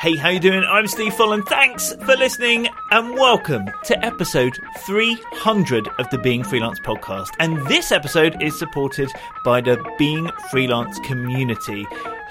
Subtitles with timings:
[0.00, 0.64] Hey, how you doing?
[0.64, 1.46] I'm Steve Folland.
[1.46, 7.28] Thanks for listening and welcome to episode 300 of the Being Freelance podcast.
[7.38, 9.12] And this episode is supported
[9.44, 11.86] by the Being Freelance community.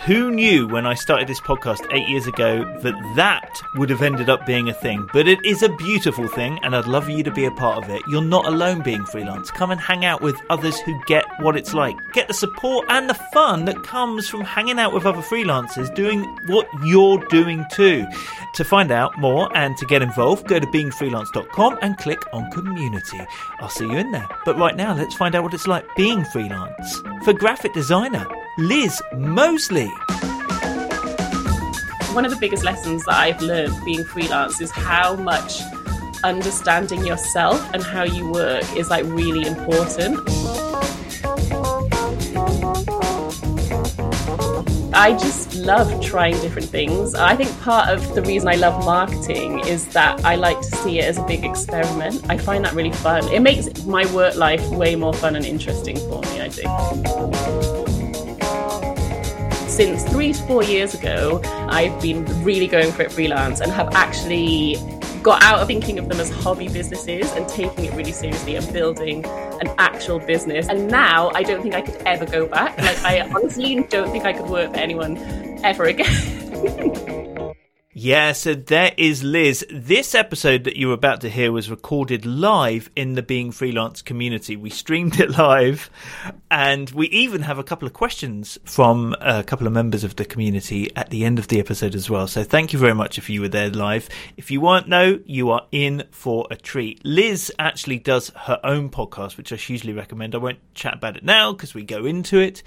[0.05, 4.29] Who knew when I started this podcast eight years ago that that would have ended
[4.29, 5.07] up being a thing?
[5.11, 7.89] But it is a beautiful thing, and I'd love you to be a part of
[7.89, 8.02] it.
[8.07, 9.52] You're not alone being freelance.
[9.52, 11.95] Come and hang out with others who get what it's like.
[12.13, 16.23] Get the support and the fun that comes from hanging out with other freelancers doing
[16.47, 18.07] what you're doing too.
[18.55, 23.20] To find out more and to get involved, go to beingfreelance.com and click on community.
[23.59, 24.27] I'll see you in there.
[24.45, 27.02] But right now, let's find out what it's like being freelance.
[27.25, 28.25] For graphic designer,
[28.59, 29.88] Liz Mosley.
[32.12, 35.62] One of the biggest lessons that I've learned being freelance is how much
[36.26, 40.20] understanding yourself and how you work is like really important.
[44.94, 47.16] I just love trying different things.
[47.16, 51.00] I think part of the reason I love marketing is that I like to see
[51.00, 52.26] it as a big experiment.
[52.30, 53.26] I find that really fun.
[53.30, 57.89] It makes my work life way more fun and interesting for me, I think
[59.80, 63.88] since three to four years ago, I've been really going for it freelance and have
[63.95, 64.75] actually
[65.23, 68.73] got out of thinking of them as hobby businesses and taking it really seriously and
[68.73, 70.67] building an actual business.
[70.67, 72.77] And now I don't think I could ever go back.
[72.77, 75.17] Like, I honestly don't think I could work for anyone
[75.63, 77.25] ever again.
[78.02, 79.66] Yeah, so there is Liz.
[79.69, 84.55] This episode that you're about to hear was recorded live in the Being Freelance community.
[84.55, 85.89] We streamed it live,
[86.50, 90.23] and we even have a couple of questions from a couple of members of the
[90.23, 92.25] community at the end of the episode as well.
[92.25, 94.08] So thank you very much if you were there live.
[94.38, 97.03] If you weren't, though, you are in for a treat.
[97.03, 100.36] Liz actually does her own podcast, which I hugely recommend.
[100.36, 102.64] I won't chat about it now because we go into it,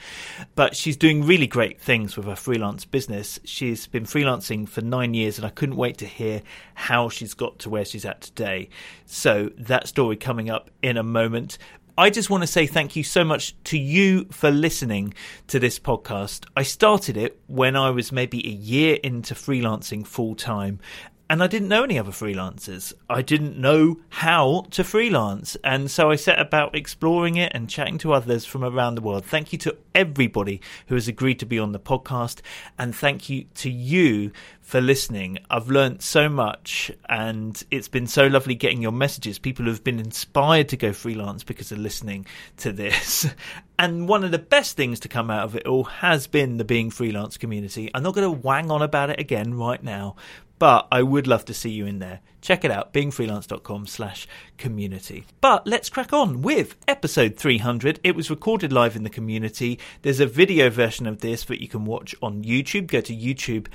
[0.56, 3.40] but she's doing really great things with her freelance business.
[3.44, 6.42] She's been freelancing for nine years years, and I couldn't wait to hear
[6.74, 8.68] how she's got to where she's at today.
[9.06, 11.58] So, that story coming up in a moment.
[11.96, 15.12] I just want to say thank you so much to you for listening
[15.48, 16.46] to this podcast.
[16.56, 20.80] I started it when I was maybe a year into freelancing full time
[21.28, 22.92] and I didn't know any other freelancers.
[23.08, 25.56] I didn't know how to freelance.
[25.64, 29.24] And so I set about exploring it and chatting to others from around the world.
[29.24, 32.40] Thank you to everybody who has agreed to be on the podcast.
[32.78, 35.38] And thank you to you for listening.
[35.48, 39.38] I've learned so much and it's been so lovely getting your messages.
[39.38, 42.26] People have been inspired to go freelance because of listening
[42.58, 43.26] to this.
[43.78, 46.64] And one of the best things to come out of it all has been the
[46.64, 47.90] Being Freelance community.
[47.92, 50.14] I'm not going to wang on about it again right now,
[50.62, 52.20] but I would love to see you in there.
[52.40, 54.28] Check it out, beingfreelance.com slash
[54.58, 55.24] community.
[55.40, 57.98] But let's crack on with episode 300.
[58.04, 59.80] It was recorded live in the community.
[60.02, 62.86] There's a video version of this that you can watch on YouTube.
[62.86, 63.66] Go to YouTube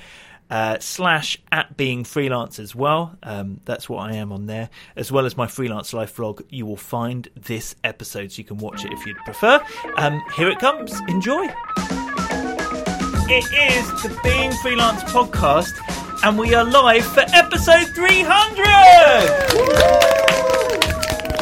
[0.48, 3.18] uh, slash at being freelance as well.
[3.22, 6.42] Um, that's what I am on there, as well as my freelance life vlog.
[6.48, 9.62] You will find this episode, so you can watch it if you'd prefer.
[9.98, 10.98] Um, here it comes.
[11.06, 11.52] Enjoy.
[13.30, 13.44] It
[13.74, 18.66] is the Being Freelance podcast and we are live for episode 300!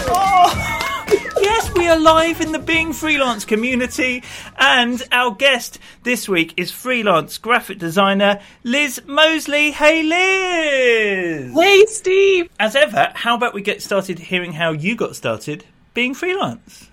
[0.09, 4.22] Oh, yes, we are live in the Being Freelance community,
[4.59, 9.70] and our guest this week is freelance graphic designer Liz Mosley.
[9.70, 11.54] Hey, Liz!
[11.54, 12.50] Hey, Steve!
[12.60, 16.91] As ever, how about we get started hearing how you got started being freelance?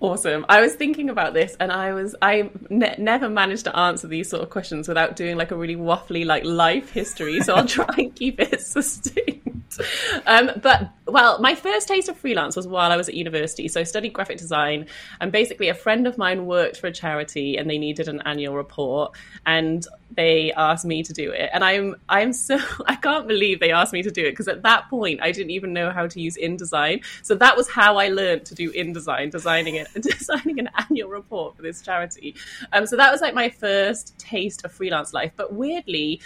[0.00, 0.46] Awesome.
[0.48, 4.30] I was thinking about this, and I was I ne- never managed to answer these
[4.30, 7.40] sort of questions without doing like a really waffly like life history.
[7.42, 9.49] So I'll try and keep it succinct.
[10.26, 13.68] Um, but well, my first taste of freelance was while I was at university.
[13.68, 14.86] So I studied graphic design,
[15.20, 18.54] and basically a friend of mine worked for a charity, and they needed an annual
[18.54, 19.16] report,
[19.46, 19.86] and
[20.16, 21.50] they asked me to do it.
[21.52, 24.62] And i'm i'm so i can't believe they asked me to do it because at
[24.62, 27.04] that point i didn't even know how to use indesign.
[27.22, 31.56] So that was how i learned to do indesign designing it designing an annual report
[31.56, 32.34] for this charity.
[32.72, 35.32] Um, so that was like my first taste of freelance life.
[35.36, 36.20] But weirdly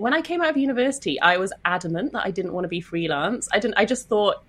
[0.00, 2.80] when i came out of university i was adamant that i didn't want to be
[2.80, 4.42] freelance i didn't i just thought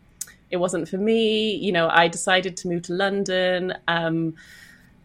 [0.50, 4.33] it wasn't for me you know i decided to move to london um,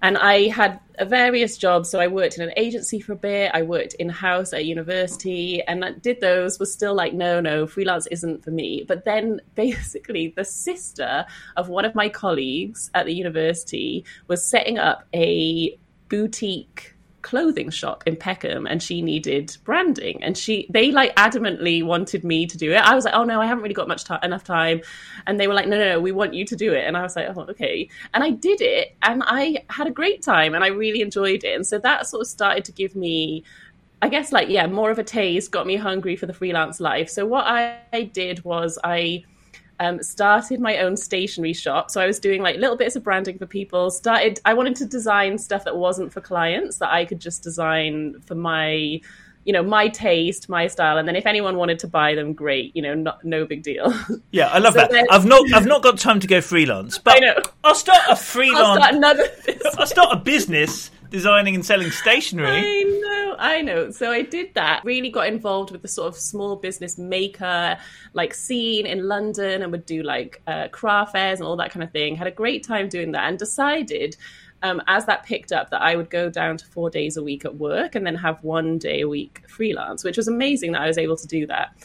[0.03, 1.91] and I had various jobs.
[1.91, 3.51] So I worked in an agency for a bit.
[3.55, 6.59] I worked in house at university, and I did those.
[6.59, 8.85] Was still like, no, no, freelance isn't for me.
[8.87, 11.25] But then, basically, the sister
[11.57, 15.79] of one of my colleagues at the university was setting up a
[16.09, 16.95] boutique
[17.27, 22.47] clothing shop in Peckham and she needed branding and she they like adamantly wanted me
[22.47, 22.77] to do it.
[22.77, 24.81] I was like, "Oh no, I haven't really got much time enough time."
[25.27, 27.03] And they were like, "No, no, no, we want you to do it." And I
[27.03, 30.63] was like, "Oh, okay." And I did it and I had a great time and
[30.63, 31.57] I really enjoyed it.
[31.57, 33.43] And so that sort of started to give me
[34.03, 37.11] I guess like yeah, more of a taste got me hungry for the freelance life.
[37.11, 39.25] So what I, I did was I
[39.81, 41.91] um, started my own stationery shop.
[41.91, 43.91] So I was doing like little bits of branding for people.
[43.91, 48.21] Started I wanted to design stuff that wasn't for clients that I could just design
[48.27, 49.01] for my
[49.47, 52.75] you know my taste my style and then if anyone wanted to buy them great
[52.75, 53.95] you know not, no big deal
[54.33, 55.07] yeah i love so that then...
[55.09, 57.35] i've not i've not got time to go freelance but I know.
[57.63, 59.25] i'll start a freelance i'll start another
[59.79, 62.49] i'll start a business designing and selling stationery.
[62.49, 63.91] I know, I know.
[63.91, 64.85] So I did that.
[64.85, 67.77] Really got involved with the sort of small business maker
[68.13, 71.83] like scene in London, and would do like uh, craft fairs and all that kind
[71.83, 72.17] of thing.
[72.17, 74.17] Had a great time doing that, and decided.
[74.63, 77.45] Um, as that picked up, that I would go down to four days a week
[77.45, 80.87] at work and then have one day a week freelance, which was amazing that I
[80.87, 81.77] was able to do that.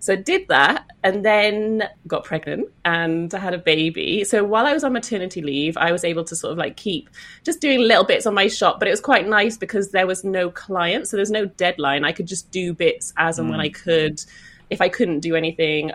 [0.00, 4.24] So I did that and then got pregnant and I had a baby.
[4.24, 7.10] So while I was on maternity leave, I was able to sort of like keep
[7.44, 10.24] just doing little bits on my shop, but it was quite nice because there was
[10.24, 11.06] no client.
[11.06, 12.04] So there's no deadline.
[12.04, 13.50] I could just do bits as and mm.
[13.52, 14.24] when I could
[14.70, 15.90] if I couldn't do anything,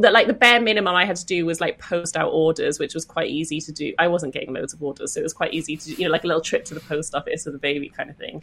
[0.00, 3.04] like the bare minimum I had to do was like post out orders, which was
[3.04, 3.92] quite easy to do.
[3.98, 6.22] I wasn't getting loads of orders, so it was quite easy to, you know, like
[6.22, 8.42] a little trip to the post office with a baby kind of thing.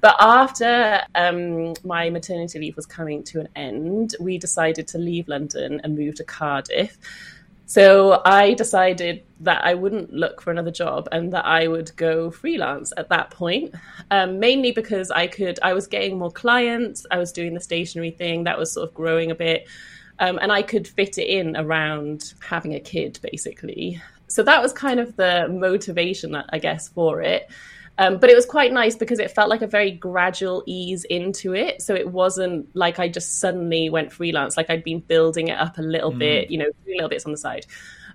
[0.00, 5.28] But after um, my maternity leave was coming to an end, we decided to leave
[5.28, 6.98] London and move to Cardiff.
[7.68, 12.30] So I decided that I wouldn't look for another job and that I would go
[12.30, 13.74] freelance at that point.
[14.12, 17.04] Um, mainly because I could, I was getting more clients.
[17.10, 19.66] I was doing the stationery thing that was sort of growing a bit,
[20.20, 24.00] um, and I could fit it in around having a kid, basically.
[24.28, 27.50] So that was kind of the motivation, I guess, for it.
[27.98, 31.54] Um, but it was quite nice because it felt like a very gradual ease into
[31.54, 31.80] it.
[31.80, 34.56] So it wasn't like I just suddenly went freelance.
[34.56, 36.18] Like I'd been building it up a little mm.
[36.18, 37.66] bit, you know, doing little bits on the side.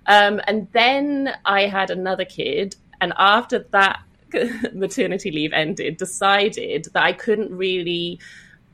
[0.06, 2.76] Um, and then I had another kid.
[3.00, 4.02] And after that
[4.72, 8.20] maternity leave ended, decided that I couldn't really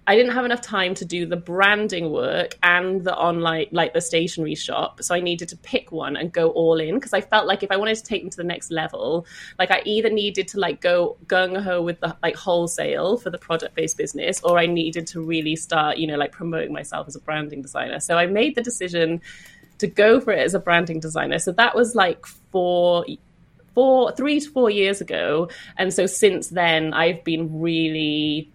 [0.08, 4.00] I didn't have enough time to do the branding work and the online, like the
[4.00, 5.02] stationery shop.
[5.02, 7.70] So I needed to pick one and go all in because I felt like if
[7.70, 9.26] I wanted to take them to the next level,
[9.58, 13.36] like I either needed to like go gung ho with the like wholesale for the
[13.36, 17.14] product based business, or I needed to really start, you know, like promoting myself as
[17.14, 18.00] a branding designer.
[18.00, 19.20] So I made the decision
[19.76, 21.38] to go for it as a branding designer.
[21.38, 23.04] So that was like four
[23.74, 28.50] four three to four years ago and so since then i've been really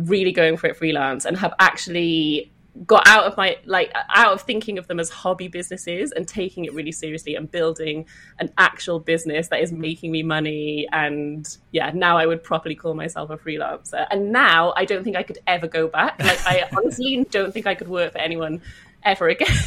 [0.00, 2.50] really going for it freelance and have actually
[2.86, 6.64] got out of my like out of thinking of them as hobby businesses and taking
[6.64, 8.04] it really seriously and building
[8.40, 12.94] an actual business that is making me money and yeah now i would properly call
[12.94, 14.06] myself a freelancer.
[14.10, 16.18] And now i don't think i could ever go back.
[16.18, 18.60] Like i honestly don't think i could work for anyone
[19.04, 19.48] ever again.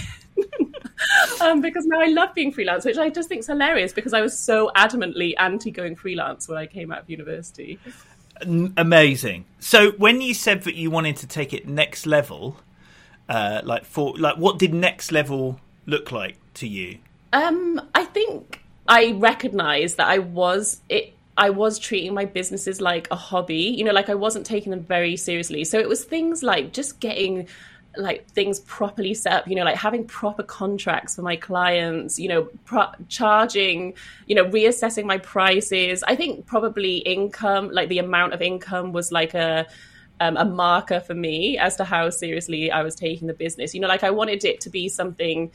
[1.42, 4.22] Um, because now I love being freelance, which I just think is hilarious because I
[4.22, 7.80] was so adamantly anti going freelance when I came out of university.
[8.42, 9.46] Amazing.
[9.60, 12.58] So when you said that you wanted to take it next level,
[13.30, 17.00] uh, like for like, what did next level look like to you?
[17.34, 21.14] Um, I think I recognised that I was it.
[21.40, 24.82] I was treating my businesses like a hobby, you know, like I wasn't taking them
[24.82, 25.66] very seriously.
[25.66, 27.48] So it was things like just getting
[27.96, 32.28] like things properly set up you know like having proper contracts for my clients you
[32.28, 33.94] know pro- charging
[34.28, 36.04] you know reassessing my prices.
[36.04, 39.66] I think probably income like the amount of income was like a
[40.20, 43.74] um, a marker for me as to how seriously i was taking the business.
[43.74, 45.52] You know like i wanted it to be something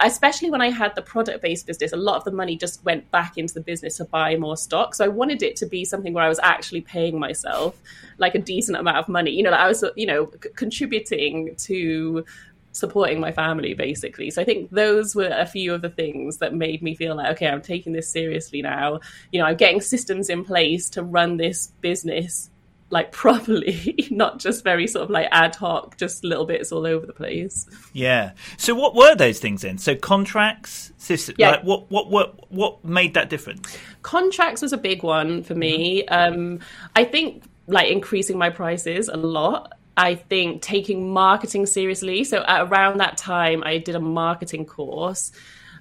[0.00, 3.10] especially when I had the product based business, a lot of the money just went
[3.10, 4.94] back into the business to buy more stock.
[4.94, 7.78] So I wanted it to be something where I was actually paying myself
[8.18, 9.32] like a decent amount of money.
[9.32, 12.24] You know, I was, you know, c- contributing to
[12.72, 14.30] supporting my family basically.
[14.30, 17.32] So I think those were a few of the things that made me feel like,
[17.32, 19.00] okay, I'm taking this seriously now.
[19.32, 22.50] You know, I'm getting systems in place to run this business
[22.90, 27.06] like properly, not just very sort of like ad hoc, just little bits all over
[27.06, 27.66] the place.
[27.92, 28.32] Yeah.
[28.56, 29.78] So what were those things then?
[29.78, 31.50] So contracts, system, yeah.
[31.50, 33.76] Like what what what what made that difference?
[34.02, 36.04] Contracts was a big one for me.
[36.04, 36.34] Mm-hmm.
[36.40, 36.60] Um,
[36.94, 39.72] I think like increasing my prices a lot.
[39.96, 42.24] I think taking marketing seriously.
[42.24, 45.32] So around that time, I did a marketing course.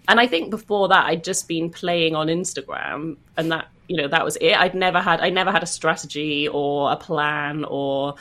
[0.07, 4.07] And I think before that, I'd just been playing on Instagram, and that you know
[4.07, 4.53] that was it.
[4.53, 8.15] I'd never had i never had a strategy or a plan or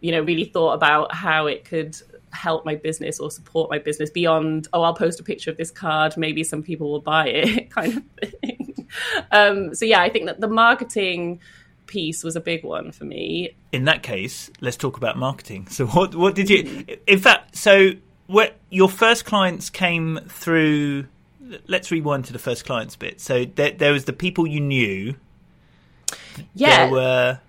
[0.00, 1.96] you know really thought about how it could
[2.32, 5.70] help my business or support my business beyond oh i'll post a picture of this
[5.70, 6.16] card.
[6.16, 8.88] Maybe some people will buy it kind of thing.
[9.30, 11.38] Um, so yeah i think that the marketing
[11.86, 13.54] piece was a big one for me.
[13.70, 15.68] In that case let's talk about marketing.
[15.68, 17.92] So what what did you in fact so
[18.26, 21.06] what your first clients came through
[21.66, 23.20] let's rewind to the first clients bit.
[23.20, 25.14] So there, there was the people you knew.
[26.54, 26.86] Yeah.
[26.86, 27.40] There were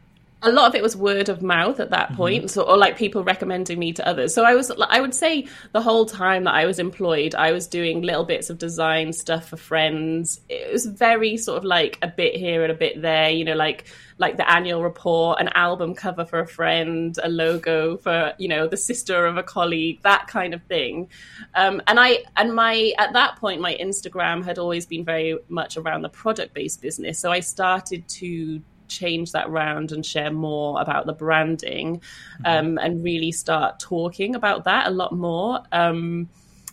[0.44, 2.18] a lot of it was word of mouth at that mm-hmm.
[2.18, 4.34] point, so or like people recommending me to others.
[4.34, 7.66] So I was, I would say, the whole time that I was employed, I was
[7.66, 10.42] doing little bits of design stuff for friends.
[10.50, 13.56] It was very sort of like a bit here and a bit there, you know,
[13.56, 13.86] like
[14.18, 18.68] like the annual report, an album cover for a friend, a logo for you know
[18.68, 21.10] the sister of a colleague, that kind of thing.
[21.56, 25.78] Um, and I and my at that point, my Instagram had always been very much
[25.78, 30.80] around the product based business, so I started to change that round and share more
[30.80, 32.46] about the branding mm-hmm.
[32.46, 35.62] um, and really start talking about that a lot more.
[35.72, 36.30] Um,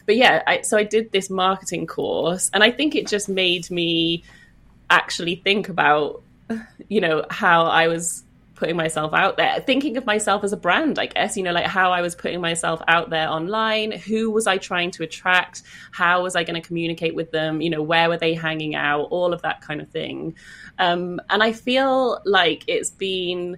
[0.07, 3.71] but yeah, I, so I did this marketing course, and I think it just made
[3.71, 4.25] me
[4.89, 6.23] actually think about,
[6.89, 8.25] you know, how I was
[8.61, 11.67] putting myself out there, thinking of myself as a brand, I guess, you know, like
[11.67, 16.23] how I was putting myself out there online, who was I trying to attract, how
[16.23, 19.33] was I going to communicate with them, you know, where were they hanging out, all
[19.33, 20.37] of that kind of thing.
[20.79, 23.57] Um, and I feel like it's been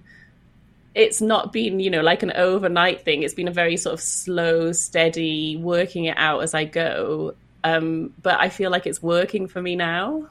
[0.95, 3.99] it's not been you know like an overnight thing it's been a very sort of
[3.99, 7.33] slow steady working it out as i go
[7.63, 10.29] um, but i feel like it's working for me now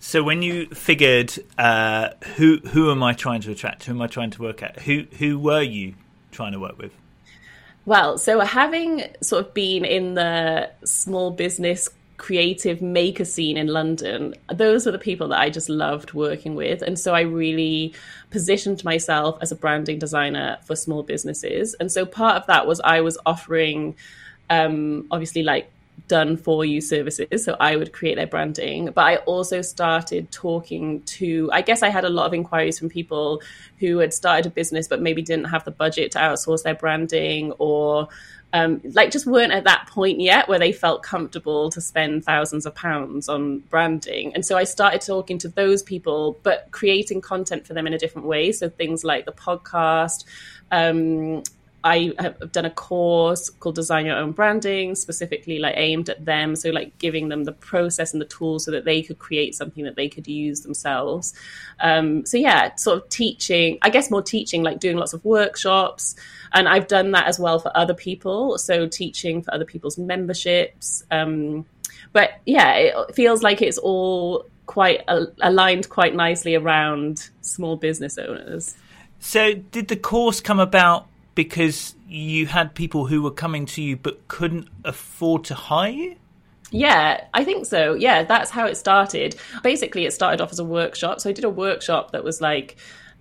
[0.00, 3.84] so when you figured uh, who who am I trying to attract?
[3.84, 4.80] Who am I trying to work at?
[4.80, 5.94] Who who were you
[6.30, 6.92] trying to work with?
[7.84, 11.88] Well, so having sort of been in the small business
[12.18, 16.82] creative maker scene in London, those were the people that I just loved working with.
[16.82, 17.94] And so I really
[18.30, 21.74] positioned myself as a branding designer for small businesses.
[21.80, 23.96] And so part of that was I was offering
[24.50, 25.70] um, obviously like
[26.06, 27.44] done for you services.
[27.44, 28.86] So I would create their branding.
[28.94, 32.88] But I also started talking to, I guess I had a lot of inquiries from
[32.88, 33.42] people
[33.78, 37.52] who had started a business but maybe didn't have the budget to outsource their branding
[37.58, 38.08] or
[38.52, 42.64] um, like just weren't at that point yet where they felt comfortable to spend thousands
[42.64, 44.34] of pounds on branding.
[44.34, 47.98] And so I started talking to those people, but creating content for them in a
[47.98, 48.52] different way.
[48.52, 50.24] So things like the podcast,
[50.70, 51.42] um,
[51.84, 56.56] I have done a course called Design Your Own Branding, specifically like aimed at them.
[56.56, 59.84] So like giving them the process and the tools so that they could create something
[59.84, 61.34] that they could use themselves.
[61.80, 66.16] Um, so yeah, sort of teaching, I guess more teaching, like doing lots of workshops.
[66.52, 68.58] And I've done that as well for other people.
[68.58, 71.04] So teaching for other people's memberships.
[71.10, 71.64] Um,
[72.12, 75.02] but yeah, it feels like it's all quite
[75.40, 78.76] aligned quite nicely around small business owners.
[79.20, 81.06] So did the course come about
[81.38, 86.16] because you had people who were coming to you but couldn't afford to hire you?
[86.72, 87.94] Yeah, I think so.
[87.94, 89.36] Yeah, that's how it started.
[89.62, 91.20] Basically, it started off as a workshop.
[91.20, 92.76] So I did a workshop that was like,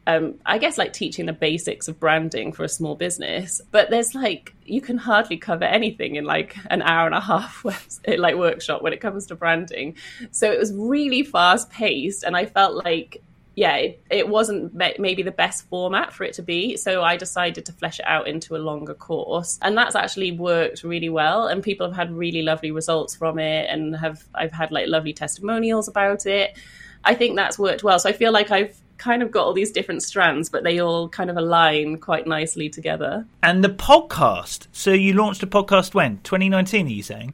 [0.07, 3.61] um, I guess, like teaching the basics of branding for a small business.
[3.69, 7.63] But there's like, you can hardly cover anything in like an hour and a half
[8.07, 9.95] like workshop when it comes to branding.
[10.31, 13.21] So it was really fast paced, and I felt like
[13.57, 16.77] yeah, it, it wasn't maybe the best format for it to be.
[16.77, 19.57] So I decided to flesh it out into a longer course.
[19.63, 21.47] And that's actually worked really well.
[21.47, 25.11] And people have had really lovely results from it and have I've had like lovely
[25.11, 26.55] testimonials about it.
[27.03, 27.97] I think that's worked well.
[27.97, 31.09] So I feel like I've kind of got all these different strands, but they all
[31.09, 33.25] kind of align quite nicely together.
[33.41, 34.67] And the podcast.
[34.71, 36.19] So you launched a podcast when?
[36.19, 37.33] 2019, are you saying?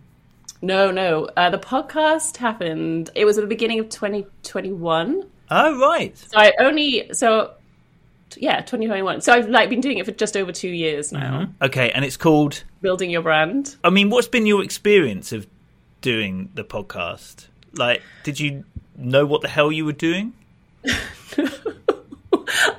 [0.62, 1.28] No, no.
[1.36, 5.30] Uh, the podcast happened, it was at the beginning of 2021.
[5.56, 6.18] Oh right.
[6.18, 7.52] So I only so
[8.38, 9.22] yeah, 2021.
[9.22, 11.42] So I've like been doing it for just over 2 years now.
[11.42, 11.64] Mm-hmm.
[11.66, 13.76] Okay, and it's called Building Your Brand.
[13.84, 15.46] I mean, what's been your experience of
[16.02, 17.46] doing the podcast?
[17.76, 18.64] Like did you
[18.98, 20.34] know what the hell you were doing?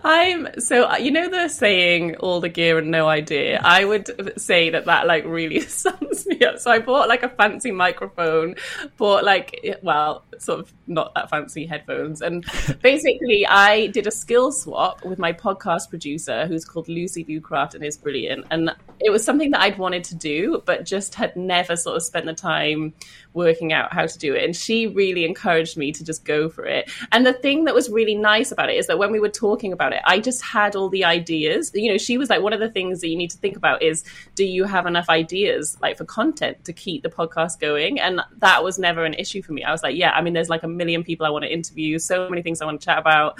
[0.04, 3.61] I'm so uh, you know the saying all the gear and no idea.
[3.62, 6.59] I would say that that like really sums me up.
[6.59, 8.57] So I bought like a fancy microphone,
[8.97, 12.45] bought like well, sort of not that fancy headphones, and
[12.83, 17.85] basically I did a skill swap with my podcast producer, who's called Lucy Bucraft and
[17.85, 18.47] is brilliant.
[18.50, 22.02] And it was something that I'd wanted to do, but just had never sort of
[22.02, 22.95] spent the time
[23.35, 24.45] working out how to do it.
[24.45, 26.91] And she really encouraged me to just go for it.
[27.12, 29.73] And the thing that was really nice about it is that when we were talking
[29.73, 31.71] about it, I just had all the ideas.
[31.75, 33.83] You know, she was like, one of the things that you need to think about
[33.83, 34.05] is
[34.37, 38.00] do you have enough ideas like for content to keep the podcast going?
[38.00, 39.64] And that was never an issue for me.
[39.64, 41.99] I was like, yeah, I mean, there's like a million people I want to interview,
[41.99, 43.38] so many things I want to chat about.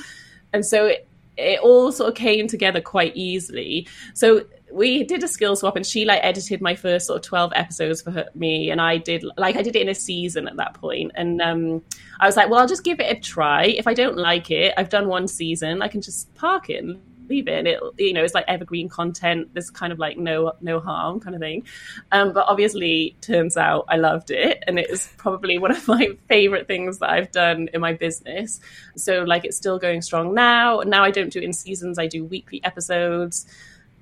[0.53, 3.89] And so it, it all sort of came together quite easily.
[4.15, 7.53] So we did a skill swap and she like edited my first sort of 12
[7.55, 10.57] episodes for her, me and i did like i did it in a season at
[10.57, 11.83] that point and um,
[12.21, 14.75] i was like well i'll just give it a try if i don't like it
[14.77, 17.59] i've done one season i can just park it and leave it.
[17.59, 19.49] And it, you know, it's like evergreen content.
[19.53, 21.65] There's kind of like no no harm kind of thing.
[22.13, 26.09] Um, but obviously, turns out I loved it, and it is probably one of my
[26.29, 28.61] favorite things that I've done in my business.
[28.97, 30.81] So like, it's still going strong now.
[30.81, 31.99] Now I don't do in seasons.
[31.99, 33.47] I do weekly episodes.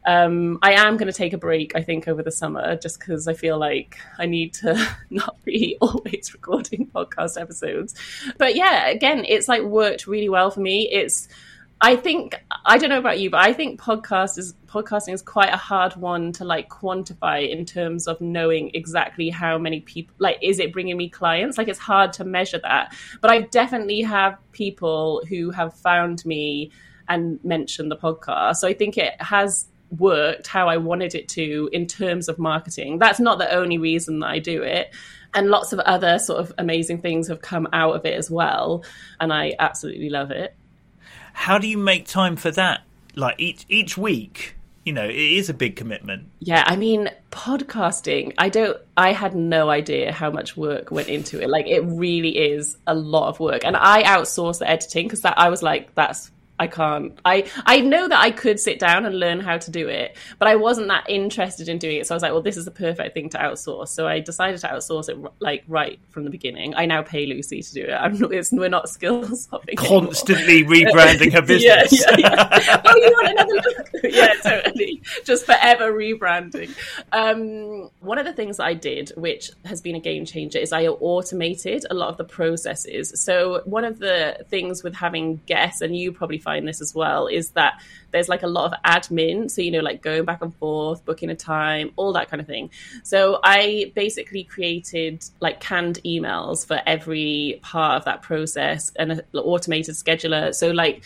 [0.05, 3.29] Um, I am going to take a break, I think, over the summer, just because
[3.29, 7.95] I feel like I need to not be always recording podcast episodes.
[8.39, 10.89] But yeah, again, it's like worked really well for me.
[10.91, 11.29] It's
[11.85, 15.53] I think I don't know about you, but I think podcast is podcasting is quite
[15.53, 20.39] a hard one to like quantify in terms of knowing exactly how many people like
[20.41, 21.59] is it bringing me clients?
[21.59, 22.95] Like it's hard to measure that.
[23.21, 26.71] But I definitely have people who have found me
[27.09, 28.57] and mentioned the podcast.
[28.57, 29.67] So I think it has
[29.99, 32.99] worked how I wanted it to in terms of marketing.
[32.99, 34.95] That's not the only reason that I do it.
[35.35, 38.85] And lots of other sort of amazing things have come out of it as well.
[39.21, 40.55] And I absolutely love it.
[41.33, 42.83] How do you make time for that?
[43.15, 46.29] Like each each week, you know, it is a big commitment.
[46.41, 51.41] Yeah, I mean, podcasting, I don't I had no idea how much work went into
[51.41, 51.49] it.
[51.49, 53.65] Like it really is a lot of work.
[53.65, 56.31] And I outsource the editing because that I was like that's
[56.63, 57.19] I can't.
[57.25, 60.47] I I know that I could sit down and learn how to do it, but
[60.47, 62.07] I wasn't that interested in doing it.
[62.07, 63.89] So I was like, well, this is the perfect thing to outsource.
[63.89, 66.75] So I decided to outsource it like right from the beginning.
[66.77, 67.95] I now pay Lucy to do it.
[67.95, 71.93] I'm not, we're not skills constantly rebranding her business.
[71.93, 72.83] yeah, yeah, yeah.
[72.85, 73.91] oh, you want another look?
[74.05, 75.03] yeah, totally.
[75.25, 76.73] Just forever rebranding.
[77.11, 80.73] Um, one of the things that I did, which has been a game changer, is
[80.73, 83.21] I automated a lot of the processes.
[83.21, 86.95] So one of the things with having guests, and you probably find find this as
[86.95, 87.81] well is that
[88.11, 89.51] there's like a lot of admin.
[89.51, 92.47] So, you know, like going back and forth, booking a time, all that kind of
[92.47, 92.71] thing.
[93.03, 99.23] So I basically created like canned emails for every part of that process and an
[99.35, 100.55] automated scheduler.
[100.55, 101.05] So, like,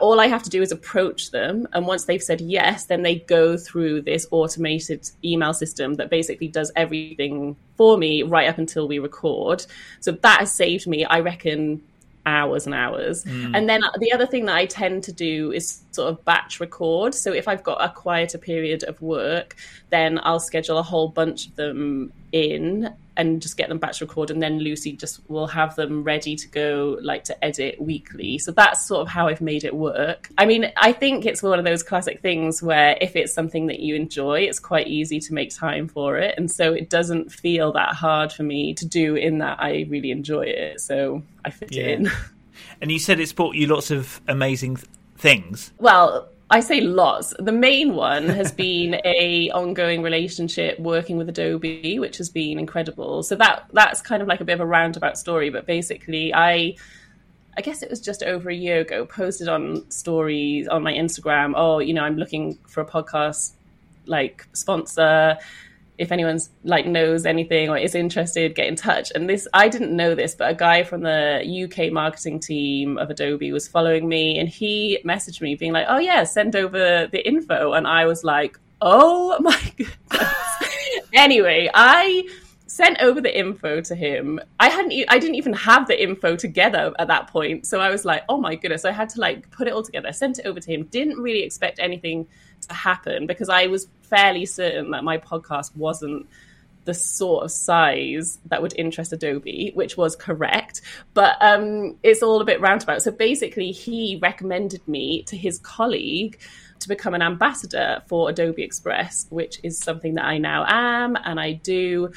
[0.00, 1.66] all I have to do is approach them.
[1.72, 6.48] And once they've said yes, then they go through this automated email system that basically
[6.48, 9.64] does everything for me right up until we record.
[10.00, 11.82] So that has saved me, I reckon,
[12.26, 13.24] hours and hours.
[13.24, 13.56] Mm.
[13.56, 17.14] And then the other thing that I tend to do is sort of batch record.
[17.14, 19.56] So if I've got a quieter period of work,
[19.90, 24.30] then I'll schedule a whole bunch of them in and just get them batch record
[24.30, 28.38] and then Lucy just will have them ready to go like to edit weekly.
[28.38, 30.30] So that's sort of how I've made it work.
[30.38, 33.80] I mean, I think it's one of those classic things where if it's something that
[33.80, 36.34] you enjoy, it's quite easy to make time for it.
[36.36, 40.10] And so it doesn't feel that hard for me to do in that I really
[40.10, 40.80] enjoy it.
[40.80, 41.84] So I fit yeah.
[41.84, 42.10] in.
[42.80, 45.72] And you said it's brought you lots of amazing th- things.
[45.78, 47.32] Well, I say lots.
[47.38, 53.22] The main one has been a ongoing relationship working with Adobe, which has been incredible.
[53.22, 56.74] So that that's kind of like a bit of a roundabout story, but basically I
[57.56, 61.52] I guess it was just over a year ago, posted on stories on my Instagram,
[61.56, 63.52] oh, you know, I'm looking for a podcast
[64.06, 65.38] like sponsor
[66.00, 69.12] if anyone's like knows anything or is interested, get in touch.
[69.14, 73.10] And this, I didn't know this, but a guy from the UK marketing team of
[73.10, 77.28] Adobe was following me, and he messaged me being like, "Oh yeah, send over the
[77.28, 82.26] info," and I was like, "Oh my goodness." anyway, I
[82.70, 84.38] sent over the info to him.
[84.60, 88.04] I hadn't, I didn't even have the info together at that point, so I was
[88.04, 90.12] like, "Oh my goodness!" I had to like put it all together.
[90.12, 90.84] sent it over to him.
[90.84, 92.28] Didn't really expect anything
[92.68, 96.28] to happen because I was fairly certain that my podcast wasn't
[96.84, 100.80] the sort of size that would interest Adobe, which was correct.
[101.12, 103.02] But um, it's all a bit roundabout.
[103.02, 106.38] So basically, he recommended me to his colleague
[106.78, 111.38] to become an ambassador for Adobe Express, which is something that I now am and
[111.38, 112.12] I do.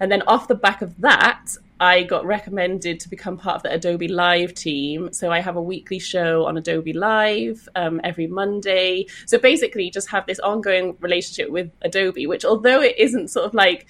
[0.00, 3.72] And then off the back of that, I got recommended to become part of the
[3.72, 5.12] Adobe Live team.
[5.12, 9.06] So I have a weekly show on Adobe Live um, every Monday.
[9.26, 13.54] So basically, just have this ongoing relationship with Adobe, which although it isn't sort of
[13.54, 13.86] like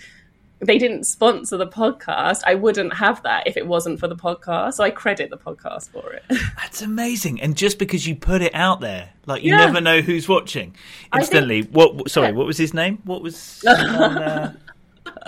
[0.59, 4.75] they didn't sponsor the podcast, I wouldn't have that if it wasn't for the podcast.
[4.75, 6.25] So I credit the podcast for it.
[6.57, 7.41] That's amazing.
[7.41, 9.67] And just because you put it out there, like you yeah.
[9.67, 10.75] never know who's watching
[11.15, 11.63] instantly.
[11.63, 12.11] Think, what?
[12.11, 12.35] Sorry, yeah.
[12.35, 12.99] what was his name?
[13.05, 13.63] What was?
[13.69, 14.53] on, uh...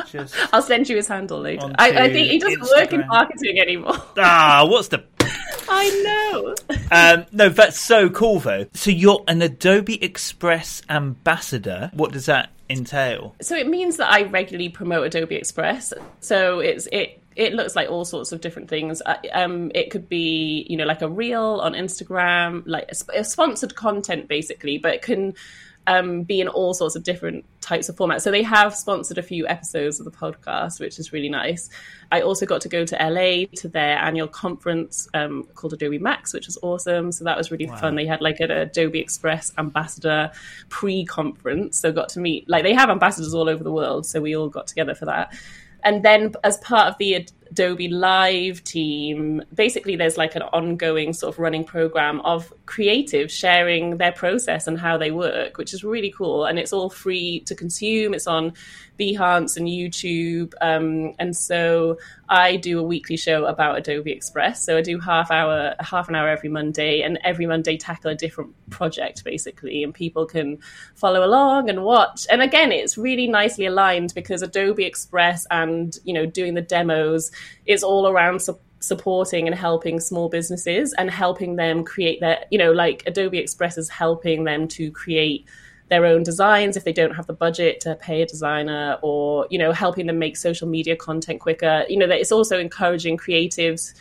[0.06, 1.70] Just I'll send you his handle later.
[1.78, 2.76] I, I, think he doesn't Instagram.
[2.76, 3.96] work in marketing anymore.
[4.18, 5.04] ah, what's the?
[5.70, 6.54] I know.
[6.90, 8.66] um, no, that's so cool though.
[8.74, 11.90] So you're an Adobe Express ambassador.
[11.92, 13.34] What does that entail?
[13.40, 15.92] So it means that I regularly promote Adobe Express.
[16.20, 19.00] So it's it it looks like all sorts of different things.
[19.06, 23.76] Uh, um, it could be, you know, like a reel on Instagram, like a sponsored
[23.76, 24.76] content, basically.
[24.76, 25.34] But it can
[25.88, 28.20] um, be in all sorts of different types of formats.
[28.20, 31.70] So they have sponsored a few episodes of the podcast, which is really nice.
[32.12, 36.34] I also got to go to LA to their annual conference um, called Adobe Max,
[36.34, 37.10] which was awesome.
[37.10, 37.76] So that was really wow.
[37.76, 37.94] fun.
[37.96, 40.30] They had like an Adobe Express ambassador
[40.68, 44.04] pre-conference, so got to meet like they have ambassadors all over the world.
[44.04, 45.34] So we all got together for that.
[45.84, 51.34] And then, as part of the Adobe Live team, basically there's like an ongoing sort
[51.34, 56.10] of running program of creatives sharing their process and how they work, which is really
[56.10, 56.44] cool.
[56.44, 58.14] And it's all free to consume.
[58.14, 58.52] It's on
[58.98, 60.54] Behance and YouTube.
[60.60, 64.64] Um, and so I do a weekly show about Adobe Express.
[64.64, 68.14] So I do half hour, half an hour every Monday, and every Monday tackle a
[68.14, 70.58] different project basically, and people can
[70.94, 72.26] follow along and watch.
[72.30, 77.30] And again, it's really nicely aligned because Adobe Express and you know doing the demos
[77.66, 78.40] is all around.
[78.40, 83.38] Su- supporting and helping small businesses and helping them create their you know like adobe
[83.38, 85.44] express is helping them to create
[85.88, 89.58] their own designs if they don't have the budget to pay a designer or you
[89.58, 93.94] know helping them make social media content quicker you know that it's also encouraging creatives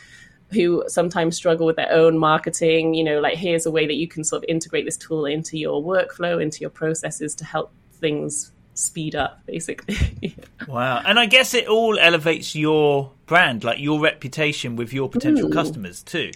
[0.52, 4.06] who sometimes struggle with their own marketing you know like here's a way that you
[4.06, 8.52] can sort of integrate this tool into your workflow into your processes to help things
[8.78, 10.36] speed up basically
[10.68, 15.48] wow and i guess it all elevates your brand like your reputation with your potential
[15.48, 15.52] Ooh.
[15.52, 16.30] customers too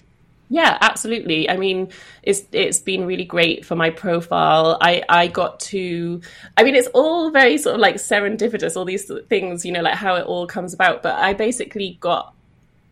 [0.52, 1.48] yeah, absolutely.
[1.48, 1.88] I mean,
[2.22, 4.76] it's it's been really great for my profile.
[4.83, 6.20] I I got to
[6.59, 9.94] I mean, it's all very sort of like serendipitous all these things, you know, like
[9.94, 12.35] how it all comes about, but I basically got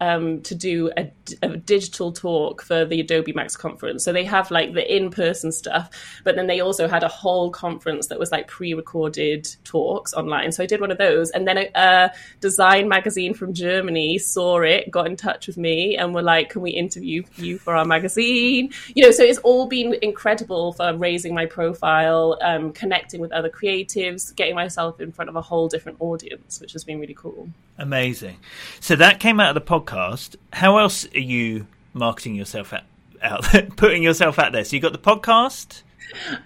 [0.00, 1.10] um, to do a,
[1.42, 4.02] a, digital talk for the Adobe Max conference.
[4.02, 5.90] So they have like the in person stuff,
[6.24, 10.52] but then they also had a whole conference that was like pre recorded talks online.
[10.52, 11.30] So I did one of those.
[11.30, 15.96] And then a, a, design magazine from Germany saw it, got in touch with me,
[15.96, 18.72] and were like, Can we interview you for our magazine?
[18.94, 23.50] You know, so it's all been incredible for raising my profile, um, connecting with other
[23.50, 27.50] creatives, getting myself in front of a whole different audience, which has been really cool.
[27.78, 28.36] Amazing.
[28.80, 29.89] So that came out of the podcast.
[29.90, 32.84] How else are you marketing yourself out,
[33.22, 33.44] out
[33.76, 34.64] putting yourself out there?
[34.64, 35.82] So you got the podcast.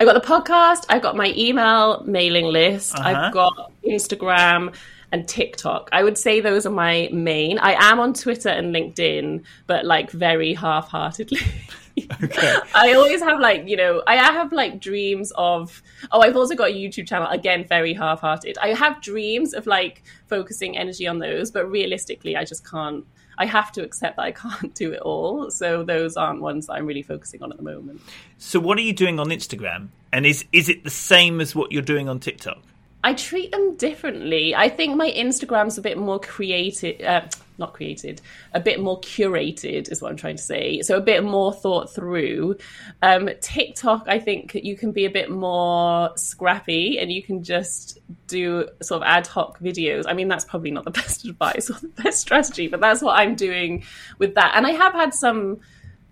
[0.01, 0.87] I got the podcast.
[0.89, 2.95] I've got my email mailing list.
[2.95, 3.09] Uh-huh.
[3.09, 4.75] I've got Instagram
[5.13, 5.89] and TikTok.
[5.93, 7.59] I would say those are my main.
[7.59, 11.39] I am on Twitter and LinkedIn, but like very half-heartedly.
[12.23, 12.57] okay.
[12.75, 16.71] I always have like, you know, I have like dreams of oh, I've also got
[16.71, 18.59] a YouTube channel, again, very half hearted.
[18.61, 23.05] I have dreams of like focusing energy on those, but realistically I just can't
[23.39, 25.51] I have to accept that I can't do it all.
[25.51, 28.01] So those aren't ones that I'm really focusing on at the moment.
[28.39, 29.89] So what are you doing on Instagram?
[30.13, 32.63] And is is it the same as what you're doing on TikTok?
[33.03, 34.55] I treat them differently.
[34.55, 37.23] I think my Instagram's a bit more creative, uh,
[37.59, 38.21] not created,
[38.53, 40.83] a bit more curated is what I'm trying to say.
[40.83, 42.57] So a bit more thought through.
[43.03, 47.99] Um, TikTok, I think you can be a bit more scrappy and you can just
[48.27, 50.05] do sort of ad hoc videos.
[50.07, 53.19] I mean, that's probably not the best advice or the best strategy, but that's what
[53.19, 53.85] I'm doing
[54.19, 54.53] with that.
[54.57, 55.61] And I have had some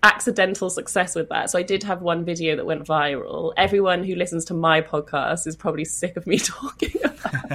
[0.03, 1.51] accidental success with that.
[1.51, 3.53] So I did have one video that went viral.
[3.57, 7.53] Everyone who listens to my podcast is probably sick of me talking about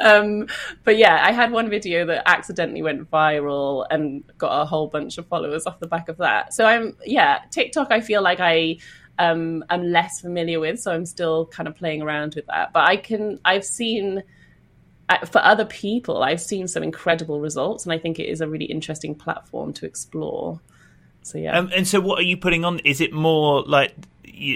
[0.00, 0.46] um,
[0.84, 5.18] but yeah, I had one video that accidentally went viral and got a whole bunch
[5.18, 6.52] of followers off the back of that.
[6.52, 8.78] So I'm yeah, TikTok I feel like I
[9.18, 12.72] um, am less familiar with, so I'm still kind of playing around with that.
[12.72, 14.22] But I can I've seen
[15.08, 18.48] uh, for other people, I've seen some incredible results, and I think it is a
[18.48, 20.60] really interesting platform to explore.
[21.22, 21.58] So yeah.
[21.58, 22.80] Um, and so, what are you putting on?
[22.80, 23.94] Is it more like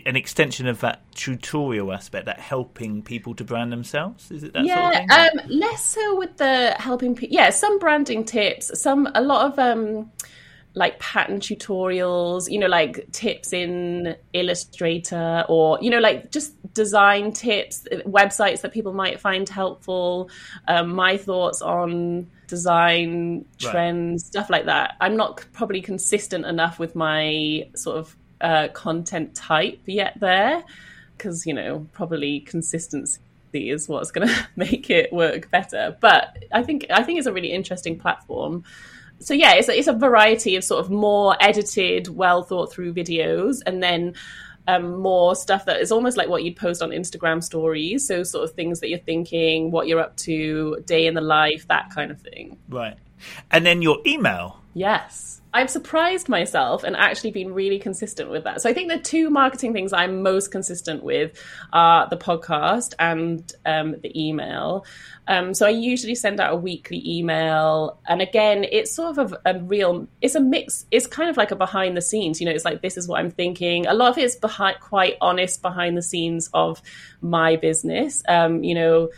[0.05, 4.31] an extension of that tutorial aspect, that helping people to brand themselves?
[4.31, 5.41] Is it that yeah, sort of thing?
[5.41, 7.35] Um, less so with the helping people.
[7.35, 10.11] Yeah, some branding tips, some a lot of um,
[10.77, 17.33] like pattern tutorials, you know, like tips in Illustrator or, you know, like just design
[17.33, 20.29] tips, websites that people might find helpful,
[20.69, 24.27] um, my thoughts on design trends, right.
[24.27, 24.97] stuff like that.
[25.01, 30.63] I'm not probably consistent enough with my sort of uh, content type yet there
[31.17, 33.19] because, you know, probably consistency
[33.55, 35.97] is what's going to make it work better.
[36.01, 38.65] But I think I think it's a really interesting platform.
[39.19, 42.95] So yeah, it's a, it's a variety of sort of more edited, well thought through
[42.95, 44.15] videos, and then
[44.69, 48.07] um, more stuff that is almost like what you'd post on Instagram stories.
[48.07, 51.67] So, sort of things that you're thinking, what you're up to, day in the life,
[51.69, 52.59] that kind of thing.
[52.69, 52.97] Right.
[53.51, 54.61] And then your email.
[54.75, 55.36] Yes.
[55.57, 58.61] I've surprised myself and actually been really consistent with that.
[58.61, 61.33] So I think the two marketing things I'm most consistent with
[61.73, 64.85] are the podcast and um, the email.
[65.27, 69.41] Um, so I usually send out a weekly email, and again, it's sort of a,
[69.47, 70.85] a, real, it's a mix.
[70.91, 72.39] It's kind of like a behind the scenes.
[72.39, 73.87] You know, it's like this is what I'm thinking.
[73.87, 76.83] A lot of it's behind, quite honest behind the scenes of
[77.23, 78.23] my business.
[78.29, 79.09] Um, you know,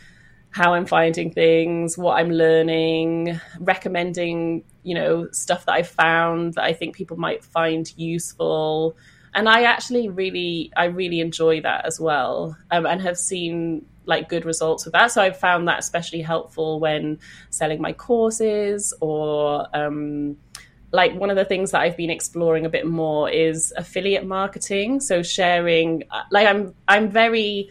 [0.51, 6.65] how I'm finding things, what I'm learning, recommending, you know, stuff that I've found that
[6.65, 8.97] I think people might find useful.
[9.35, 14.31] And I actually really, I really enjoy that as well, um, and have seen like
[14.31, 15.13] good results with that.
[15.13, 17.19] So I've found that especially helpful when
[17.51, 20.39] selling my courses or um,
[20.93, 25.01] like one of the things that I've been exploring a bit more is affiliate marketing.
[25.01, 27.71] So sharing, like I'm, I'm very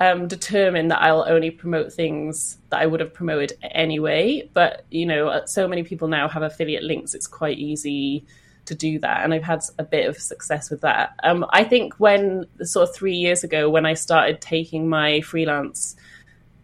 [0.00, 4.48] um, determined that I'll only promote things that I would have promoted anyway.
[4.52, 8.24] But you know, so many people now have affiliate links; it's quite easy
[8.66, 11.14] to do that, and I've had a bit of success with that.
[11.22, 15.96] Um, I think when sort of three years ago, when I started taking my freelance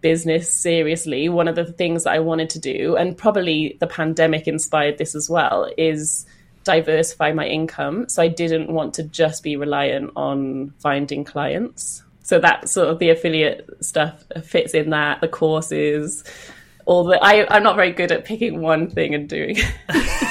[0.00, 4.48] business seriously, one of the things that I wanted to do, and probably the pandemic
[4.48, 6.26] inspired this as well, is
[6.64, 8.08] diversify my income.
[8.08, 12.02] So I didn't want to just be reliant on finding clients.
[12.30, 16.22] So that sort of the affiliate stuff fits in that, the courses,
[16.86, 19.56] all the I, I'm not very good at picking one thing and doing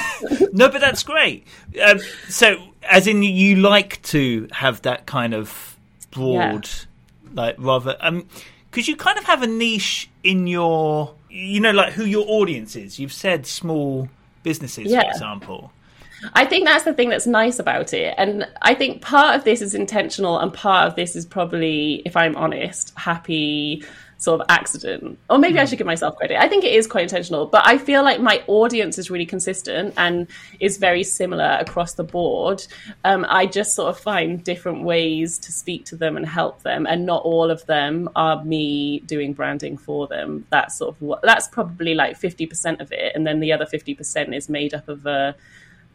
[0.54, 1.46] no, but that's great.
[1.78, 2.56] Um, so,
[2.88, 5.76] as in, you like to have that kind of
[6.10, 7.30] broad, yeah.
[7.34, 8.26] like rather, um,
[8.70, 12.76] because you kind of have a niche in your, you know, like who your audience
[12.76, 12.98] is.
[12.98, 14.08] You've said small
[14.42, 15.02] businesses, yeah.
[15.02, 15.70] for example.
[16.34, 18.14] I think that's the thing that's nice about it.
[18.18, 22.16] And I think part of this is intentional, and part of this is probably, if
[22.16, 23.84] I'm honest, happy
[24.20, 25.18] sort of accident.
[25.28, 25.58] Or maybe mm.
[25.58, 25.70] I hmm.
[25.70, 26.40] should give myself credit.
[26.40, 29.94] I think it is quite intentional, but I feel like my audience is really consistent
[29.96, 30.26] and
[30.60, 32.62] is very similar across the board.
[33.04, 36.86] Um, I just sort of find different ways to speak to them and help them,
[36.86, 40.46] and not all of them are me doing branding for them.
[40.50, 43.66] That's sort of what that's probably like fifty percent of it, and then the other
[43.66, 45.32] fifty percent is made up of a, uh,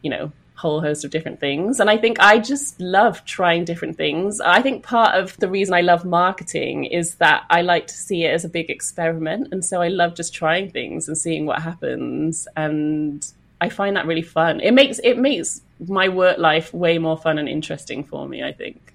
[0.02, 1.80] you know, whole host of different things.
[1.80, 4.40] And I think I just love trying different things.
[4.40, 8.24] I think part of the reason I love marketing is that I like to see
[8.24, 9.50] it as a big experiment.
[9.52, 12.48] And so I love just trying things and seeing what happens.
[12.56, 13.26] And
[13.60, 14.62] I find that really fun.
[14.62, 18.54] It makes it makes my work life way more fun and interesting for me, I
[18.54, 18.94] think.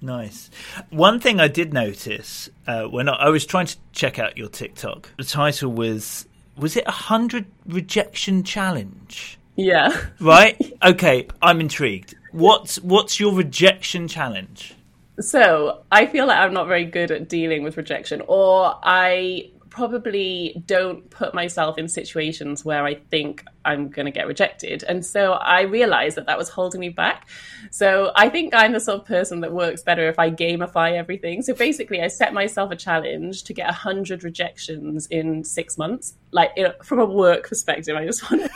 [0.00, 0.50] Nice.
[0.90, 4.48] One thing I did notice uh, when I, I was trying to check out your
[4.48, 6.26] TikTok, the title was
[6.56, 9.38] was it a hundred rejection challenge?
[9.56, 9.96] Yeah.
[10.20, 10.56] Right?
[10.82, 12.14] Okay, I'm intrigued.
[12.32, 14.74] What's what's your rejection challenge?
[15.20, 20.62] So, I feel like I'm not very good at dealing with rejection or I probably
[20.66, 24.84] don't put myself in situations where I think I'm going to get rejected.
[24.84, 27.28] And so I realized that that was holding me back.
[27.72, 31.42] So I think I'm the sort of person that works better if I gamify everything.
[31.42, 36.14] So basically, I set myself a challenge to get 100 rejections in six months.
[36.30, 36.52] Like,
[36.84, 38.50] from a work perspective, I just want to.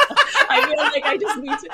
[0.54, 1.70] I feel like I just need to.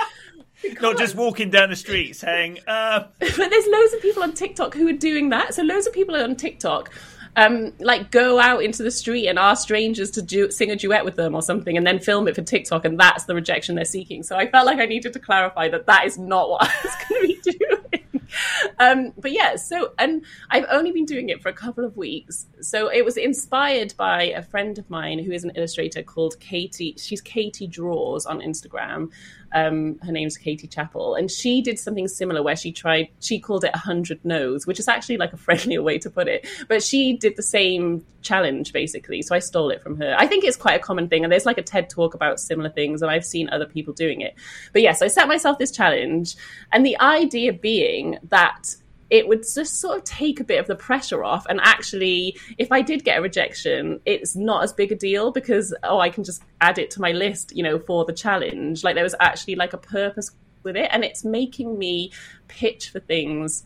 [0.63, 0.83] Because...
[0.83, 2.59] Not just walking down the street saying.
[2.67, 3.05] Uh...
[3.19, 5.55] but there's loads of people on TikTok who are doing that.
[5.55, 6.91] So loads of people on TikTok
[7.37, 11.05] um, like go out into the street and ask strangers to do, sing a duet
[11.05, 13.85] with them or something, and then film it for TikTok, and that's the rejection they're
[13.85, 14.23] seeking.
[14.23, 16.95] So I felt like I needed to clarify that that is not what I was
[17.09, 18.05] going to be doing.
[18.79, 22.47] Um, but yeah, so and I've only been doing it for a couple of weeks.
[22.63, 26.95] So it was inspired by a friend of mine who is an illustrator called Katie.
[26.97, 29.11] She's Katie Draws on Instagram,
[29.53, 33.09] um, her name's Katie Chappell, and she did something similar where she tried.
[33.21, 36.29] She called it a hundred no's, which is actually like a friendlier way to put
[36.29, 36.47] it.
[36.69, 39.23] But she did the same challenge basically.
[39.23, 40.15] So I stole it from her.
[40.19, 42.71] I think it's quite a common thing, and there's like a TED talk about similar
[42.71, 44.35] things, and I've seen other people doing it.
[44.73, 46.37] But yes, I set myself this challenge,
[46.73, 48.77] and the idea being that
[49.11, 51.45] it would just sort of take a bit of the pressure off.
[51.49, 55.75] And actually, if I did get a rejection, it's not as big a deal because,
[55.83, 58.85] oh, I can just add it to my list, you know, for the challenge.
[58.85, 60.31] Like there was actually like a purpose
[60.63, 60.89] with it.
[60.93, 62.13] And it's making me
[62.47, 63.65] pitch for things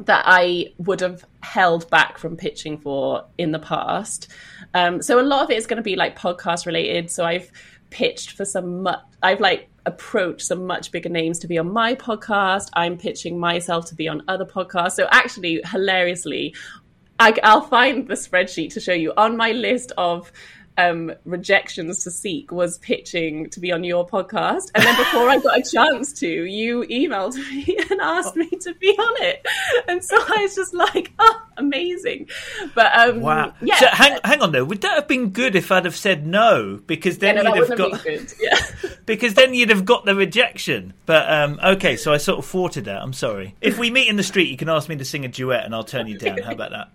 [0.00, 4.28] that I would have held back from pitching for in the past.
[4.74, 7.10] Um, so a lot of it is going to be like podcast related.
[7.10, 7.50] So I've
[7.90, 8.88] pitched for some,
[9.22, 12.68] I've like approach some much bigger names to be on my podcast.
[12.74, 14.92] I'm pitching myself to be on other podcasts.
[14.92, 16.54] So actually, hilariously,
[17.18, 20.30] I, will find the spreadsheet to show you on my list of
[20.78, 24.70] um, rejections to seek was pitching to be on your podcast.
[24.74, 28.74] And then before I got a chance to, you emailed me and asked me to
[28.74, 29.46] be on it.
[29.88, 32.28] And so I was just like, oh, amazing.
[32.74, 33.54] But um, wow.
[33.62, 33.76] yeah.
[33.76, 34.64] So hang, hang on though.
[34.64, 36.80] Would that have been good if I'd have said no?
[36.86, 38.00] Because then Yeah, no, you'd have got.
[38.00, 38.32] have.
[38.40, 38.58] Yeah.
[39.06, 40.92] because then you'd have got the rejection.
[41.06, 43.00] But um, okay, so I sort of thwarted that.
[43.02, 43.54] I'm sorry.
[43.60, 45.74] If we meet in the street, you can ask me to sing a duet, and
[45.74, 46.38] I'll turn you down.
[46.38, 46.88] How about that?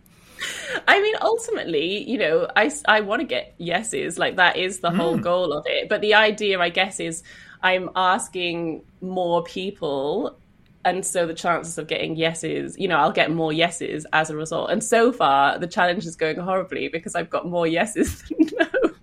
[0.88, 4.17] I mean, ultimately, you know, I, I want to get yeses.
[4.17, 5.89] Like, that is the whole goal of it.
[5.89, 7.23] But the idea, I guess, is
[7.62, 10.38] I'm asking more people.
[10.84, 14.36] And so the chances of getting yeses, you know, I'll get more yeses as a
[14.36, 14.71] result.
[14.71, 18.49] And so far, the challenge is going horribly because I've got more yeses than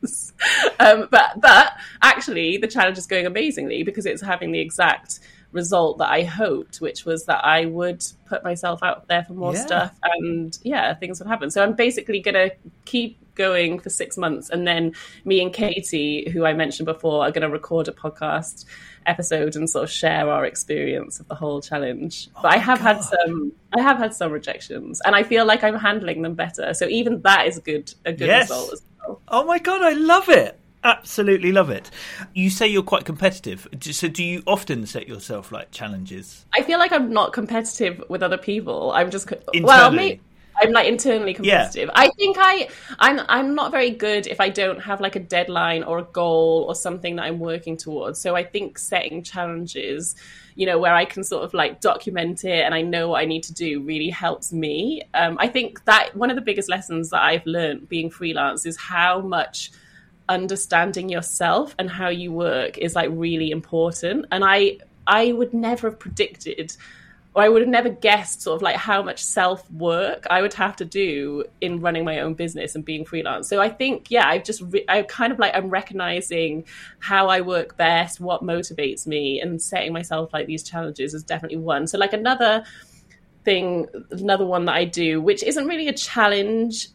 [0.02, 0.32] nos.
[0.80, 1.72] Um, but but
[2.02, 5.20] actually, the challenge is going amazingly because it's having the exact
[5.52, 9.54] result that I hoped, which was that I would put myself out there for more
[9.54, 9.64] Yeah.
[9.66, 11.50] stuff and yeah, things would happen.
[11.50, 12.50] So I'm basically going to
[12.84, 14.92] keep going for six months and then
[15.24, 18.64] me and Katie, who I mentioned before, are going to record a podcast
[19.06, 22.28] episode and sort of share our experience of the whole challenge.
[22.42, 25.64] but oh I have had some I have had some rejections and I feel like
[25.64, 26.74] I'm handling them better.
[26.74, 28.50] So even that is good a good Yes.
[28.50, 29.20] result as well.
[29.28, 30.58] Oh my god, I love it.
[30.88, 31.90] Absolutely love it.
[32.32, 33.68] You say you're quite competitive.
[33.80, 36.46] So do you often set yourself like challenges?
[36.54, 38.92] I feel like I'm not competitive with other people.
[38.92, 40.22] I'm just well, maybe
[40.60, 41.90] I'm like internally competitive.
[41.94, 45.84] I think I I'm I'm not very good if I don't have like a deadline
[45.84, 48.20] or a goal or something that I'm working towards.
[48.20, 50.16] So I think setting challenges,
[50.54, 53.24] you know, where I can sort of like document it and I know what I
[53.24, 55.02] need to do really helps me.
[55.14, 58.76] Um, I think that one of the biggest lessons that I've learned being freelance is
[58.76, 59.70] how much
[60.28, 64.26] understanding yourself and how you work is like really important.
[64.30, 66.76] And i i would never have predicted
[67.34, 70.54] or i would have never guessed sort of like how much self work i would
[70.54, 73.48] have to do in running my own business and being freelance.
[73.48, 76.64] So i think yeah i've just re- i kind of like i'm recognizing
[76.98, 81.58] how i work best what motivates me and setting myself like these challenges is definitely
[81.58, 81.86] one.
[81.86, 82.64] So like another
[83.44, 86.88] thing another one that i do which isn't really a challenge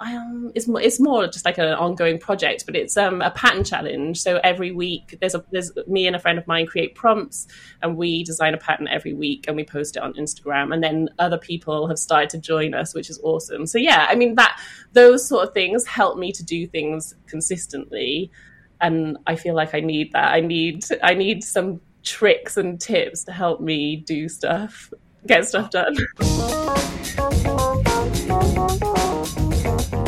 [0.00, 3.62] um, it's more it's more just like an ongoing project, but it's um, a pattern
[3.62, 4.20] challenge.
[4.20, 7.46] So every week, there's a there's me and a friend of mine create prompts,
[7.82, 10.74] and we design a pattern every week, and we post it on Instagram.
[10.74, 13.66] And then other people have started to join us, which is awesome.
[13.66, 14.60] So yeah, I mean that
[14.94, 18.32] those sort of things help me to do things consistently,
[18.80, 20.32] and I feel like I need that.
[20.32, 24.92] I need I need some tricks and tips to help me do stuff,
[25.26, 25.96] get stuff done.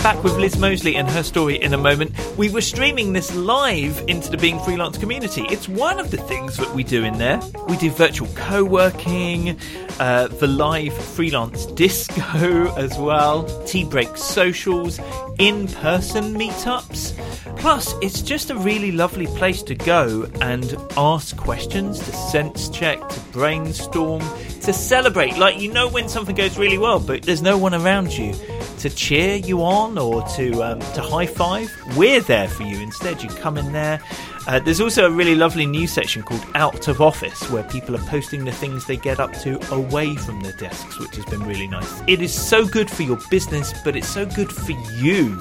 [0.03, 2.15] Back with Liz Mosley and her story in a moment.
[2.39, 5.43] We were streaming this live into the Being Freelance community.
[5.51, 7.39] It's one of the things that we do in there.
[7.69, 9.59] We do virtual co working,
[9.99, 14.99] uh, the live freelance disco as well, tea break socials,
[15.39, 17.15] in person meetups.
[17.59, 23.07] Plus, it's just a really lovely place to go and ask questions, to sense check,
[23.07, 24.23] to brainstorm,
[24.63, 25.37] to celebrate.
[25.37, 28.35] Like, you know, when something goes really well, but there's no one around you
[28.81, 31.71] to cheer you on or to um, to high five.
[31.97, 32.81] We're there for you.
[32.81, 34.01] Instead, you come in there.
[34.47, 38.05] Uh, there's also a really lovely news section called Out of Office, where people are
[38.07, 41.67] posting the things they get up to away from their desks, which has been really
[41.67, 42.03] nice.
[42.07, 45.39] It is so good for your business, but it's so good for you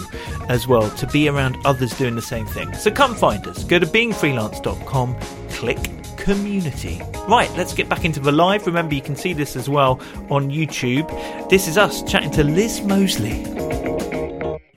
[0.49, 2.73] as well to be around others doing the same thing.
[2.73, 3.63] So come find us.
[3.63, 5.15] Go to beingfreelance.com,
[5.49, 5.98] click
[6.29, 7.01] community.
[7.27, 8.67] Right, let's get back into the live.
[8.67, 11.09] Remember, you can see this as well on YouTube.
[11.49, 13.41] This is us chatting to Liz Mosley.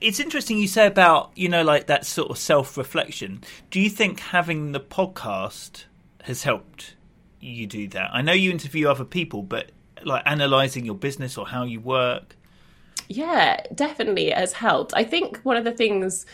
[0.01, 3.43] It's interesting you say about, you know, like that sort of self reflection.
[3.71, 5.85] Do you think having the podcast
[6.23, 6.95] has helped
[7.38, 8.09] you do that?
[8.15, 9.73] I know you interview other people, but
[10.05, 12.35] like analysing your business or how you work.
[13.09, 14.95] Yeah, definitely it has helped.
[14.97, 16.25] I think one of the things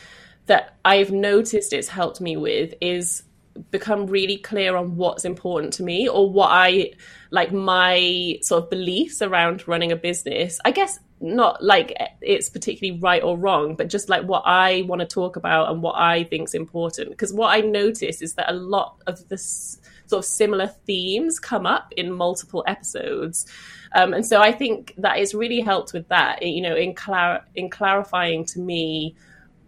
[0.47, 3.25] that I've noticed it's helped me with is
[3.71, 6.93] become really clear on what's important to me or what I
[7.31, 10.59] like my sort of beliefs around running a business.
[10.65, 15.01] I guess not like it's particularly right or wrong, but just like what I want
[15.01, 17.11] to talk about and what I think's important.
[17.11, 21.67] Because what I notice is that a lot of this sort of similar themes come
[21.67, 23.47] up in multiple episodes.
[23.95, 27.45] Um, and so I think that it's really helped with that, you know, in, clar-
[27.55, 29.17] in clarifying to me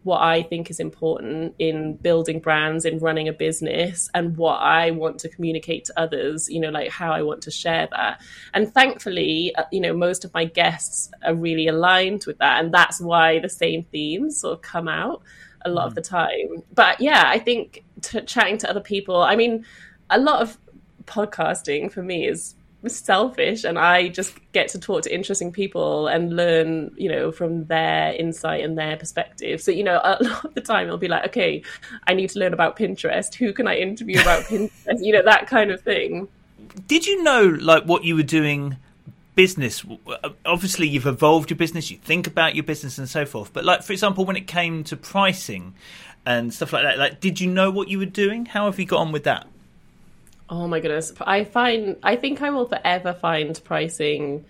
[0.03, 4.93] what I think is important in building brands, in running a business, and what I
[4.93, 8.21] want to communicate to others, you know, like how I want to share that.
[8.55, 12.65] And thankfully, uh, you know, most of my guests are really aligned with that.
[12.65, 15.23] And that's why the same themes sort of come out
[15.67, 16.63] a lot of the time.
[16.75, 19.67] But yeah, I think t- chatting to other people, I mean,
[20.09, 20.57] a lot of
[21.05, 22.55] podcasting for me is
[22.89, 27.67] selfish and I just get to talk to interesting people and learn, you know, from
[27.67, 29.61] their insight and their perspective.
[29.61, 31.63] So, you know, a lot of the time it'll be like, okay,
[32.07, 33.35] I need to learn about Pinterest.
[33.35, 34.99] Who can I interview about Pinterest?
[35.01, 36.29] You know, that kind of thing.
[36.87, 38.77] Did you know, like, what you were doing?
[39.37, 39.85] business
[40.45, 43.83] obviously you've evolved your business you think about your business and so forth but like
[43.83, 45.73] for example when it came to pricing
[46.27, 48.85] and stuff like that like did you know what you were doing how have you
[48.85, 49.47] got on with that
[50.51, 51.13] Oh my goodness.
[51.21, 54.45] I find I think I will forever find pricing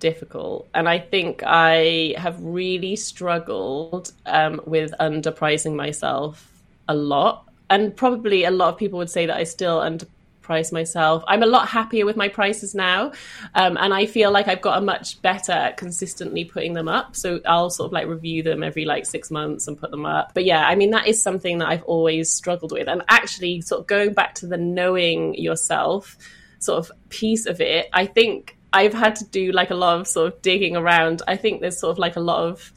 [0.00, 0.68] difficult.
[0.74, 6.50] And I think I have really struggled um, with underpricing myself
[6.88, 7.48] a lot.
[7.68, 10.06] And probably a lot of people would say that I still under
[10.42, 11.22] price myself.
[11.26, 13.12] I'm a lot happier with my prices now.
[13.54, 17.16] Um, and I feel like I've got a much better at consistently putting them up.
[17.16, 20.32] So I'll sort of like review them every like six months and put them up.
[20.34, 22.88] But yeah, I mean, that is something that I've always struggled with.
[22.88, 26.16] And actually, sort of going back to the knowing yourself
[26.58, 30.06] sort of piece of it, I think I've had to do like a lot of
[30.06, 31.22] sort of digging around.
[31.26, 32.72] I think there's sort of like a lot of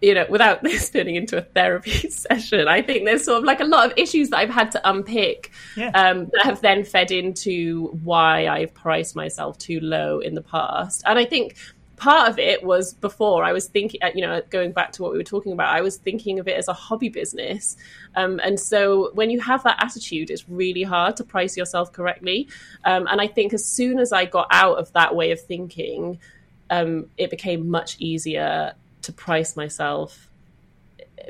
[0.00, 3.60] you know, without this turning into a therapy session, I think there's sort of like
[3.60, 5.90] a lot of issues that I've had to unpick yeah.
[5.90, 11.02] um, that have then fed into why I've priced myself too low in the past.
[11.06, 11.56] And I think
[12.00, 15.12] part of it was before I was thinking, uh, you know, going back to what
[15.12, 17.76] we were talking about, I was thinking of it as a hobby business.
[18.16, 22.48] Um, and so when you have that attitude, it's really hard to price yourself correctly.
[22.84, 26.18] Um, and I think as soon as I got out of that way of thinking,
[26.70, 28.72] um, it became much easier
[29.02, 30.28] to price myself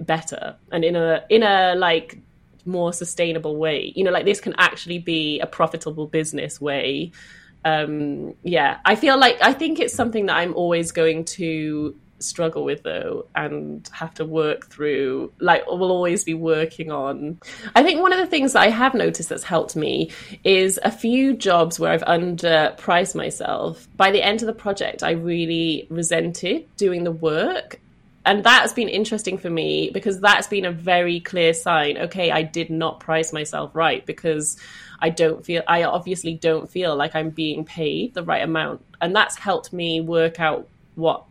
[0.00, 2.18] better and in a in a like
[2.64, 3.92] more sustainable way.
[3.96, 7.12] You know like this can actually be a profitable business way.
[7.62, 12.64] Um yeah i feel like i think it's something that i'm always going to struggle
[12.64, 17.38] with though and have to work through like will always be working on.
[17.74, 20.10] I think one of the things that i have noticed that's helped me
[20.44, 23.88] is a few jobs where i've underpriced myself.
[23.96, 27.80] By the end of the project i really resented doing the work
[28.26, 32.42] and that's been interesting for me because that's been a very clear sign okay i
[32.42, 34.58] did not price myself right because
[35.00, 38.84] i don't feel i obviously don't feel like i'm being paid the right amount.
[39.00, 41.24] And that's helped me work out what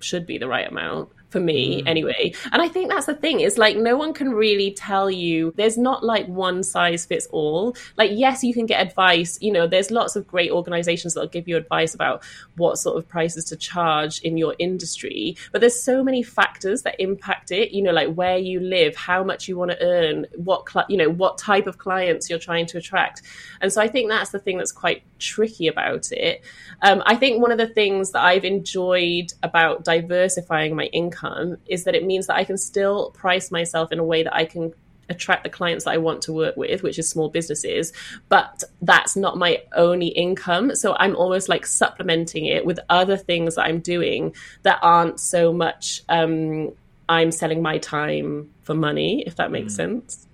[0.00, 1.88] should be the right amount for me mm.
[1.88, 2.32] anyway.
[2.52, 5.78] And I think that's the thing is like no one can really tell you there's
[5.78, 7.76] not like one size fits all.
[7.96, 11.48] Like yes, you can get advice, you know, there's lots of great organizations that'll give
[11.48, 12.22] you advice about
[12.56, 16.96] what sort of prices to charge in your industry, but there's so many factors that
[16.98, 20.68] impact it, you know, like where you live, how much you want to earn, what
[20.68, 23.22] cl- you know, what type of clients you're trying to attract.
[23.60, 26.42] And so I think that's the thing that's quite tricky about it.
[26.82, 31.84] Um, I think one of the things that I've enjoyed about diversifying my income is
[31.84, 34.72] that it means that I can still price myself in a way that I can
[35.10, 37.92] attract the clients that I want to work with, which is small businesses.
[38.28, 40.74] But that's not my only income.
[40.74, 45.52] So I'm almost like supplementing it with other things that I'm doing that aren't so
[45.52, 46.72] much um,
[47.08, 49.76] I'm selling my time for money, if that makes mm.
[49.76, 50.28] sense.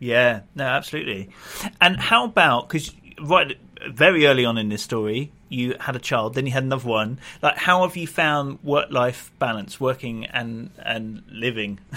[0.00, 1.30] Yeah, no, absolutely.
[1.80, 3.56] And how about because right
[3.88, 7.18] very early on in this story, you had a child, then you had another one.
[7.42, 11.80] Like, how have you found work-life balance, working and and living?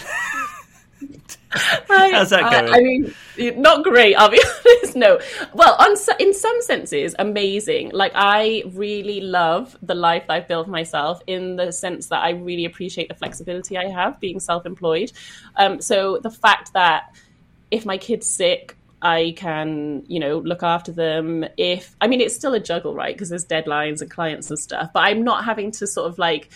[1.50, 2.74] How's that going?
[2.74, 4.16] I, I, mean, not great.
[4.16, 4.96] I'll be honest.
[4.96, 5.20] No,
[5.54, 7.92] well, on in some senses, amazing.
[7.92, 11.22] Like I really love the life that I've built myself.
[11.26, 15.12] In the sense that I really appreciate the flexibility I have being self-employed.
[15.56, 17.16] Um, so the fact that
[17.72, 21.46] if my kid's sick I can, you know, look after them.
[21.58, 23.16] If I mean, it's still a juggle, right?
[23.16, 24.92] Because there's deadlines and clients and stuff.
[24.94, 26.50] But I'm not having to sort of like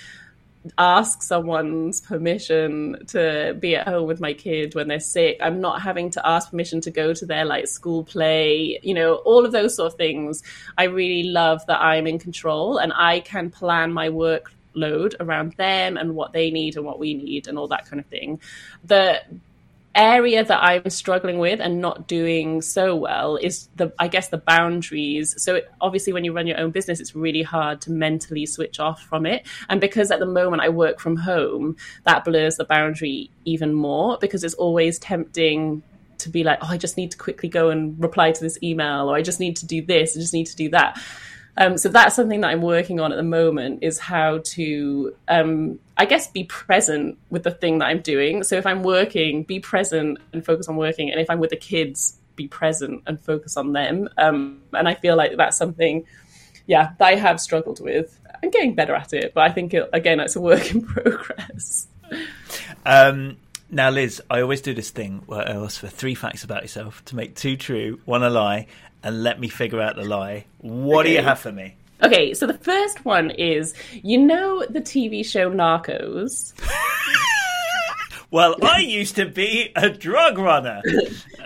[0.78, 5.38] ask someone's permission to be at home with my kid when they're sick.
[5.42, 9.16] I'm not having to ask permission to go to their like school play, you know,
[9.16, 10.42] all of those sort of things.
[10.78, 15.98] I really love that I'm in control and I can plan my workload around them
[15.98, 18.40] and what they need and what we need and all that kind of thing.
[18.86, 19.22] The
[19.96, 24.38] area that I'm struggling with and not doing so well is the I guess the
[24.38, 25.36] boundaries.
[25.42, 28.80] So it, obviously when you run your own business it's really hard to mentally switch
[28.80, 29.46] off from it.
[29.70, 31.76] And because at the moment I work from home,
[32.06, 35.84] that blurs the boundary even more because it's always tempting
[36.20, 39.10] to be like, "Oh, I just need to quickly go and reply to this email
[39.10, 41.00] or I just need to do this, I just need to do that."
[41.56, 45.80] Um, so that's something that I'm working on at the moment is how to, um,
[45.98, 48.44] I guess, be present with the thing that I'm doing.
[48.44, 51.12] So if I'm working, be present and focus on working.
[51.12, 54.10] And if I'm with the kids, be present and focus on them.
[54.18, 56.06] Um, and I feel like that's something,
[56.66, 58.20] yeah, that I have struggled with.
[58.42, 61.88] I'm getting better at it, but I think, it, again, it's a work in progress.
[62.86, 63.38] Um,
[63.70, 67.06] now, Liz, I always do this thing where I ask for three facts about yourself
[67.06, 68.68] to make two true, one a lie,
[69.04, 70.46] and let me figure out the lie.
[70.60, 71.76] What do you have for me?
[72.02, 76.54] Okay, so the first one is you know the TV show Narcos?
[78.34, 80.82] Well, I used to be a drug runner.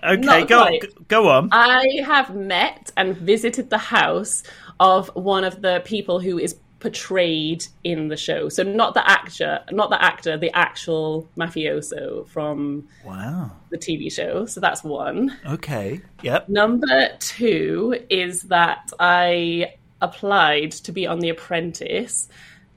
[0.03, 1.07] Okay, go quite.
[1.07, 1.49] go on.
[1.51, 4.43] I have met and visited the house
[4.79, 8.49] of one of the people who is portrayed in the show.
[8.49, 13.51] So not the actor, not the actor, the actual mafioso from Wow.
[13.69, 14.45] the TV show.
[14.45, 15.35] So that's one.
[15.45, 16.01] Okay.
[16.21, 16.49] Yep.
[16.49, 22.29] Number two is that I applied to be on The Apprentice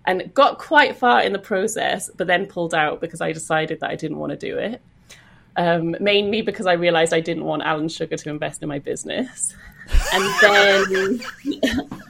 [0.06, 3.90] and got quite far in the process, but then pulled out because I decided that
[3.90, 4.80] I didn't want to do it.
[5.56, 9.54] Um, mainly because I realized I didn't want Alan Sugar to invest in my business.
[10.14, 11.20] And then.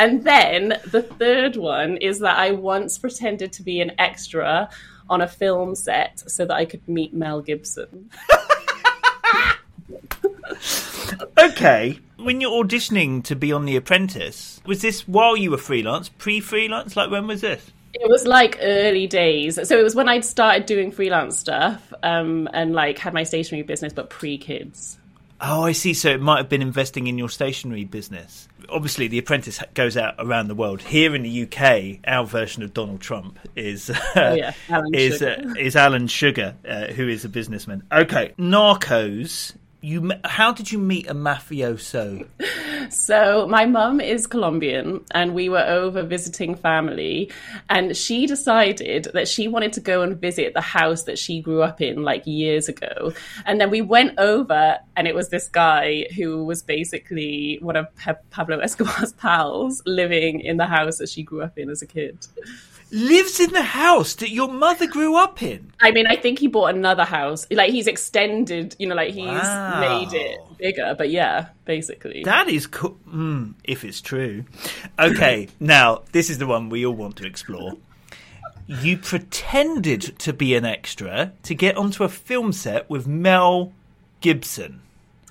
[0.00, 4.70] And then the third one is that I once pretended to be an extra
[5.10, 8.10] on a film set so that I could meet Mel Gibson.
[11.38, 11.98] Okay.
[12.16, 16.96] When you're auditioning to be on The Apprentice, was this while you were freelance, pre-freelance?
[16.96, 17.72] Like when was this?
[17.94, 19.58] It was like early days.
[19.68, 23.62] So it was when I'd started doing freelance stuff um, and like had my stationery
[23.62, 24.98] business, but pre kids.
[25.40, 25.94] Oh, I see.
[25.94, 28.48] So it might have been investing in your stationery business.
[28.70, 30.80] Obviously, The Apprentice goes out around the world.
[30.82, 35.36] Here in the UK, our version of Donald Trump is Oh, yeah, Alan is Sugar.
[35.48, 37.82] uh, is Alan Sugar, uh, who is a businessman.
[37.92, 39.54] Okay, Narcos.
[39.82, 42.26] You, how did you meet a mafioso?
[42.90, 47.30] So my mum is Colombian, and we were over visiting family,
[47.68, 51.62] and she decided that she wanted to go and visit the house that she grew
[51.62, 53.12] up in like years ago.
[53.46, 57.86] And then we went over, and it was this guy who was basically one of
[58.30, 62.18] Pablo Escobar's pals living in the house that she grew up in as a kid.
[62.92, 65.72] Lives in the house that your mother grew up in.
[65.80, 67.46] I mean, I think he bought another house.
[67.50, 69.80] Like he's extended, you know, like he's Wow.
[69.80, 70.94] made it bigger.
[70.98, 72.22] But yeah, basically.
[72.24, 72.98] That is cool.
[73.08, 74.44] Mm, if it's true.
[74.98, 77.74] Okay, now this is the one we all want to explore.
[78.66, 83.72] You pretended to be an extra to get onto a film set with Mel
[84.20, 84.80] Gibson.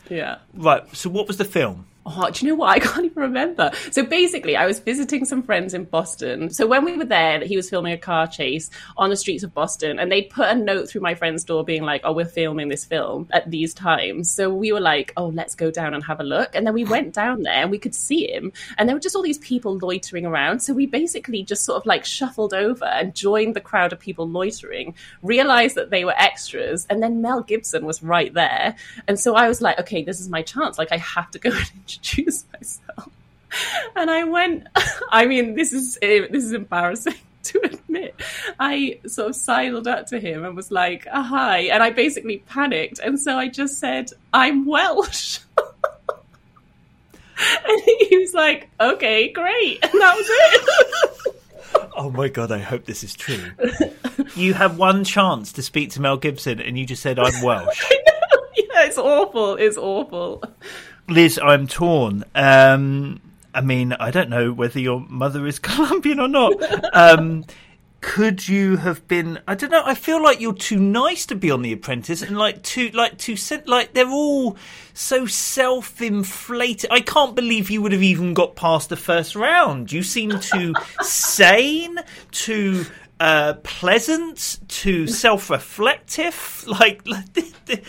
[0.09, 0.37] yeah.
[0.53, 1.87] Right, so what was the film?
[2.05, 2.69] Oh, do you know what?
[2.69, 3.71] I can't even remember.
[3.91, 6.49] So basically, I was visiting some friends in Boston.
[6.49, 9.53] So when we were there, he was filming a car chase on the streets of
[9.53, 12.69] Boston, and they'd put a note through my friend's door being like, "Oh, we're filming
[12.69, 16.19] this film at these times." So we were like, "Oh, let's go down and have
[16.19, 18.95] a look." And then we went down there, and we could see him, and there
[18.95, 20.61] were just all these people loitering around.
[20.61, 24.27] So we basically just sort of like shuffled over and joined the crowd of people
[24.27, 28.75] loitering, realized that they were extras, and then Mel Gibson was right there,
[29.07, 30.77] and so I was like, "Okay, this is my chance.
[30.77, 31.51] Like, I have to go
[31.97, 33.09] introduce myself."
[33.95, 34.67] And I went.
[35.11, 38.15] I mean, this is this is embarrassing to admit.
[38.59, 42.39] I sort of sidled up to him and was like, "Ah, "Hi," and I basically
[42.39, 45.67] panicked, and so I just said, "I'm Welsh." and
[48.09, 51.35] he was like, "Okay, great," and that was it.
[51.95, 53.43] Oh my god, I hope this is true.
[54.35, 57.83] you had one chance to speak to Mel Gibson and you just said, I'm Welsh.
[58.55, 59.55] yeah, it's awful.
[59.55, 60.43] It's awful.
[61.09, 62.23] Liz, I'm torn.
[62.35, 63.21] Um,
[63.53, 66.53] I mean, I don't know whether your mother is Colombian or not.
[66.95, 67.45] Um,
[68.01, 69.39] could you have been?
[69.47, 69.83] I don't know.
[69.83, 73.17] I feel like you're too nice to be on The Apprentice, and like too, like
[73.17, 73.35] too,
[73.65, 74.55] like they're all
[74.93, 76.91] so self-inflated.
[76.91, 79.91] I can't believe you would have even got past the first round.
[79.91, 81.97] You seem too sane,
[82.31, 82.85] too
[83.19, 86.63] uh, pleasant, too self-reflective.
[86.67, 87.83] Like, like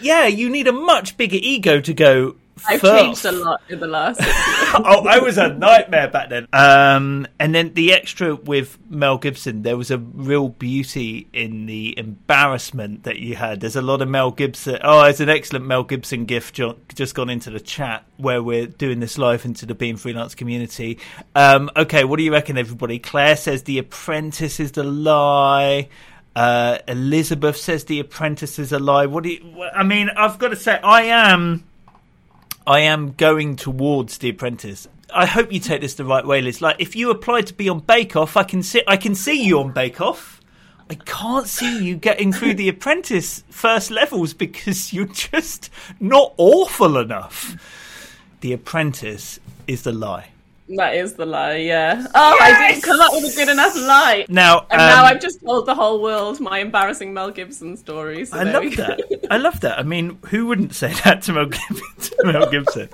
[0.00, 2.36] yeah, you need a much bigger ego to go.
[2.66, 3.02] I've first.
[3.02, 4.18] changed a lot in the last.
[4.22, 6.48] oh, I was a nightmare back then.
[6.52, 11.96] Um, and then the extra with Mel Gibson, there was a real beauty in the
[11.98, 13.60] embarrassment that you had.
[13.60, 14.78] There's a lot of Mel Gibson.
[14.82, 16.58] Oh, it's an excellent Mel Gibson gift
[16.94, 20.98] just gone into the chat where we're doing this live into the Being Freelance community.
[21.34, 22.98] Um, okay, what do you reckon, everybody?
[22.98, 25.88] Claire says The Apprentice is the lie.
[26.36, 29.06] Uh, Elizabeth says The Apprentice is a lie.
[29.06, 29.62] What do you?
[29.72, 31.64] I mean, I've got to say, I am.
[32.66, 34.86] I am going towards The Apprentice.
[35.14, 36.60] I hope you take this the right way, Liz.
[36.60, 39.44] Like, if you applied to be on Bake Off, I can see I can see
[39.44, 40.42] you on Bake Off.
[40.90, 45.70] I can't see you getting through The Apprentice first levels because you're just
[46.00, 47.56] not awful enough.
[48.42, 50.28] The Apprentice is the lie.
[50.70, 52.06] That is the lie, yeah.
[52.12, 54.26] Oh, I didn't come up with a good enough lie.
[54.28, 58.24] Now, And now um, I've just told the whole world my embarrassing Mel Gibson story.
[58.24, 59.26] So I love that.
[59.30, 59.78] I love that.
[59.78, 61.76] I mean, who wouldn't say that to Mel Gibson?
[62.16, 62.88] To Mel Gibson?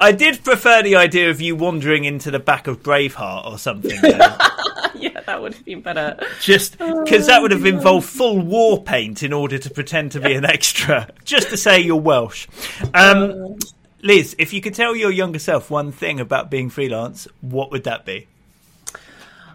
[0.00, 3.90] I did prefer the idea of you wandering into the back of Braveheart or something.
[4.02, 6.18] yeah, that would have been better.
[6.40, 10.34] Just because that would have involved full war paint in order to pretend to be
[10.34, 12.46] an extra, just to say you're Welsh.
[12.94, 13.58] Um,
[14.02, 17.84] Liz, if you could tell your younger self one thing about being freelance, what would
[17.84, 18.26] that be?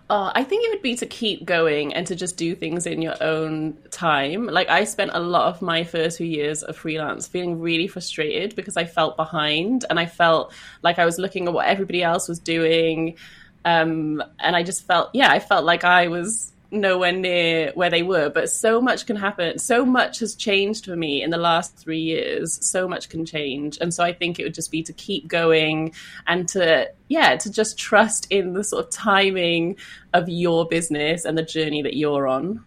[0.07, 3.01] Uh, I think it would be to keep going and to just do things in
[3.01, 4.45] your own time.
[4.45, 8.55] Like I spent a lot of my first few years of freelance feeling really frustrated
[8.55, 12.27] because I felt behind and I felt like I was looking at what everybody else
[12.27, 13.17] was doing.
[13.63, 18.03] Um, and I just felt, yeah, I felt like I was nowhere near where they
[18.03, 18.30] were.
[18.30, 19.59] But so much can happen.
[19.59, 22.59] So much has changed for me in the last three years.
[22.65, 23.78] So much can change.
[23.82, 25.93] And so I think it would just be to keep going
[26.28, 29.78] and to, yeah, to just trust in the sort of timing
[30.13, 32.63] of your business and the journey that you're on.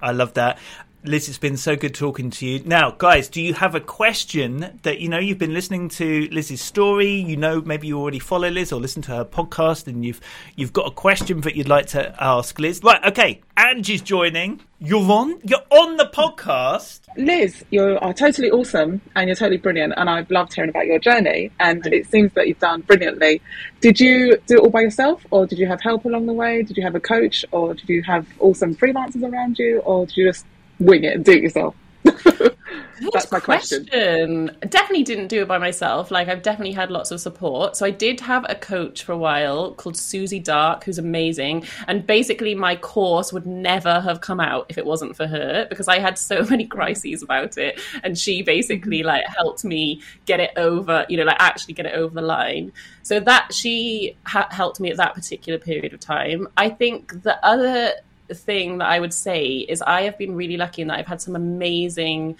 [0.00, 0.58] I love that.
[1.06, 2.62] Liz, it's been so good talking to you.
[2.64, 6.60] Now, guys, do you have a question that you know you've been listening to Liz's
[6.60, 7.12] story?
[7.12, 10.20] You know, maybe you already follow Liz or listen to her podcast, and you've
[10.56, 12.80] you've got a question that you'd like to ask Liz.
[12.82, 13.40] Right, okay.
[13.56, 14.60] Angie's joining.
[14.80, 15.38] You're on.
[15.44, 17.00] You're on the podcast.
[17.16, 20.98] Liz, you are totally awesome and you're totally brilliant, and I've loved hearing about your
[20.98, 21.52] journey.
[21.60, 23.40] And it seems that you've done brilliantly.
[23.80, 26.62] Did you do it all by yourself, or did you have help along the way?
[26.64, 30.16] Did you have a coach, or did you have awesome freelancers around you, or did
[30.16, 30.44] you just
[30.78, 31.74] wing it and do it yourself?
[33.00, 33.86] That's my question.
[33.86, 34.56] question.
[34.68, 36.10] Definitely didn't do it by myself.
[36.10, 37.76] Like I've definitely had lots of support.
[37.76, 41.64] So I did have a coach for a while called Susie Dark, who's amazing.
[41.86, 45.88] And basically, my course would never have come out if it wasn't for her because
[45.88, 49.08] I had so many crises about it, and she basically mm-hmm.
[49.08, 51.04] like helped me get it over.
[51.08, 52.72] You know, like actually get it over the line.
[53.02, 56.48] So that she ha- helped me at that particular period of time.
[56.56, 57.92] I think the other
[58.34, 61.20] thing that I would say is I have been really lucky in that I've had
[61.20, 62.36] some amazing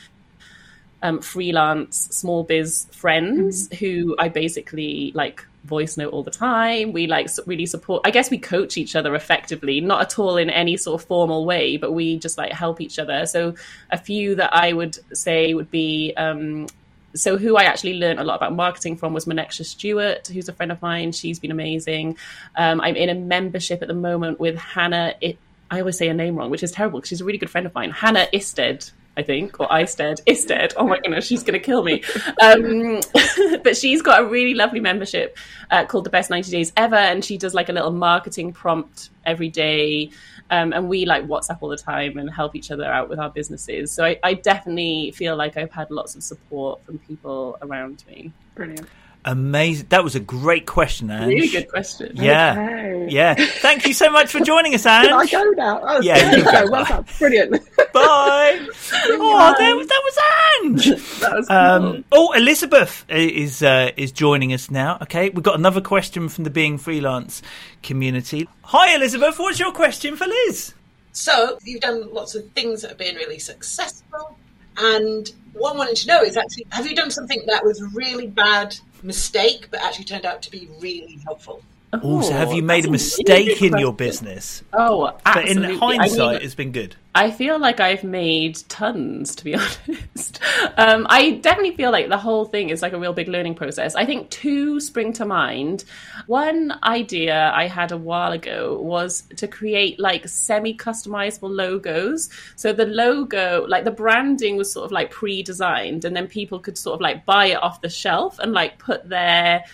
[1.02, 3.76] um, freelance small biz friends mm.
[3.76, 6.92] who I basically like voice note all the time.
[6.92, 8.02] We like really support.
[8.04, 11.44] I guess we coach each other effectively, not at all in any sort of formal
[11.44, 13.26] way, but we just like help each other.
[13.26, 13.54] So
[13.90, 16.14] a few that I would say would be.
[16.16, 16.66] Um,
[17.14, 20.52] so who I actually learned a lot about marketing from was Moneksha Stewart, who's a
[20.52, 21.12] friend of mine.
[21.12, 22.18] She's been amazing.
[22.56, 25.38] Um, I'm in a membership at the moment with Hannah it,
[25.70, 27.66] I always say her name wrong, which is terrible because she's a really good friend
[27.66, 28.90] of mine, Hannah Isted.
[29.18, 30.74] I think, or Isted, Isted.
[30.76, 32.02] Oh my goodness, she's going to kill me.
[32.42, 33.00] Um,
[33.64, 35.38] but she's got a really lovely membership
[35.70, 39.08] uh, called the Best 90 Days Ever, and she does like a little marketing prompt
[39.24, 40.10] every day.
[40.50, 43.30] Um, and we like WhatsApp all the time and help each other out with our
[43.30, 43.90] businesses.
[43.90, 48.32] So I, I definitely feel like I've had lots of support from people around me.
[48.54, 48.86] Brilliant.
[49.26, 49.86] Amazing.
[49.88, 51.26] That was a great question, Ange.
[51.26, 52.12] Really good question.
[52.14, 52.52] Yeah.
[52.52, 53.06] Okay.
[53.10, 53.34] Yeah.
[53.34, 55.08] Thank you so much for joining us, Ange.
[55.08, 55.80] Can I go now?
[55.82, 56.70] Oh, yeah, you go.
[56.70, 57.04] Well done.
[57.18, 57.50] Brilliant.
[57.92, 58.68] Bye.
[59.08, 60.18] oh, that was, that was
[60.62, 61.20] Ange.
[61.20, 61.56] that was cool.
[61.56, 64.98] um, oh, Elizabeth is uh, is joining us now.
[65.02, 67.42] Okay, we've got another question from the Being Freelance
[67.82, 68.48] community.
[68.62, 69.40] Hi, Elizabeth.
[69.40, 70.72] What's your question for Liz?
[71.10, 74.36] So, you've done lots of things that have been really successful.
[74.78, 78.26] And what I wanted to know is actually, have you done something that was really
[78.26, 81.62] bad mistake, but actually turned out to be really helpful.
[82.02, 84.62] Oh, so have you made a mistake in your business?
[84.72, 85.54] Oh, absolutely.
[85.54, 86.96] But in hindsight, I mean, it's been good.
[87.16, 89.54] I feel like I've made tons, to be
[89.88, 90.38] honest.
[90.76, 93.94] Um, I definitely feel like the whole thing is like a real big learning process.
[93.94, 95.84] I think two spring to mind.
[96.26, 102.28] One idea I had a while ago was to create like semi customizable logos.
[102.54, 106.58] So the logo, like the branding was sort of like pre designed, and then people
[106.58, 109.64] could sort of like buy it off the shelf and like put their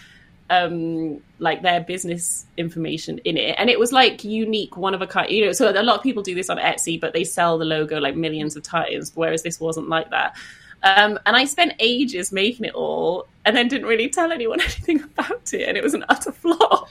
[0.53, 5.07] um like their business information in it and it was like unique one of a
[5.07, 7.59] kind you know so a lot of people do this on etsy but they sell
[7.59, 10.36] the logo like millions of times whereas this wasn't like that
[10.82, 15.03] um, and I spent ages making it all and then didn't really tell anyone anything
[15.03, 15.68] about it.
[15.68, 16.90] And it was an utter flop.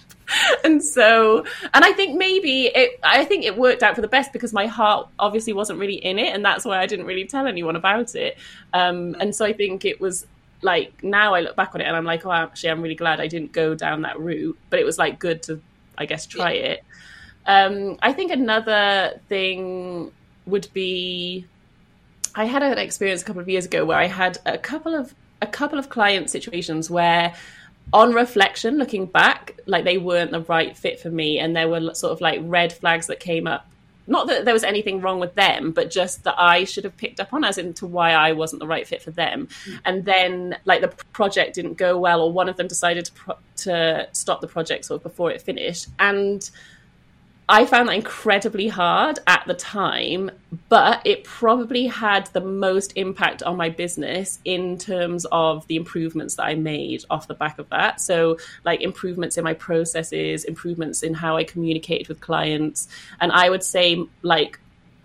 [0.63, 4.31] and so, and I think maybe it, I think it worked out for the best
[4.31, 6.33] because my heart obviously wasn't really in it.
[6.33, 8.37] And that's why I didn't really tell anyone about it.
[8.73, 10.25] Um, and so I think it was
[10.61, 13.19] like now I look back on it and I'm like, oh, actually, I'm really glad
[13.19, 14.57] I didn't go down that route.
[14.69, 15.61] But it was like good to,
[15.97, 16.61] I guess, try yeah.
[16.61, 16.83] it.
[17.45, 20.11] Um, I think another thing
[20.45, 21.45] would be,
[22.35, 25.13] I had an experience a couple of years ago where I had a couple of
[25.41, 27.33] a couple of client situations where
[27.93, 31.93] on reflection looking back like they weren't the right fit for me and there were
[31.95, 33.70] sort of like red flags that came up
[34.07, 37.19] not that there was anything wrong with them, but just that I should have picked
[37.19, 39.47] up on as into why I wasn't the right fit for them.
[39.65, 39.79] Mm.
[39.85, 43.37] And then, like, the project didn't go well, or one of them decided to, pro-
[43.57, 45.87] to stop the project sort of before it finished.
[45.99, 46.49] And
[47.49, 50.31] I found that incredibly hard at the time,
[50.69, 56.35] but it probably had the most impact on my business in terms of the improvements
[56.35, 57.99] that I made off the back of that.
[57.99, 62.87] So, like improvements in my processes, improvements in how I communicated with clients.
[63.19, 64.59] And I would say, like,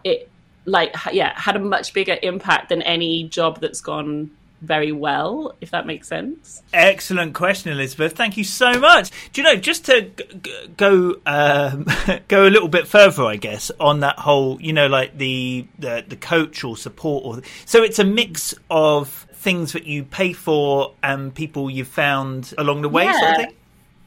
[0.04, 0.30] it,
[0.66, 4.30] like, yeah, had a much bigger impact than any job that's gone
[4.66, 6.62] very well, if that makes sense.
[6.72, 8.12] Excellent question, Elizabeth.
[8.14, 9.10] Thank you so much.
[9.32, 11.86] Do you know, just to g- g- go um,
[12.28, 16.04] go a little bit further, I guess, on that whole, you know, like the the,
[16.06, 20.92] the coach or support, or so it's a mix of things that you pay for
[21.02, 23.18] and people you've found along the way, yeah.
[23.20, 23.56] sort of thing.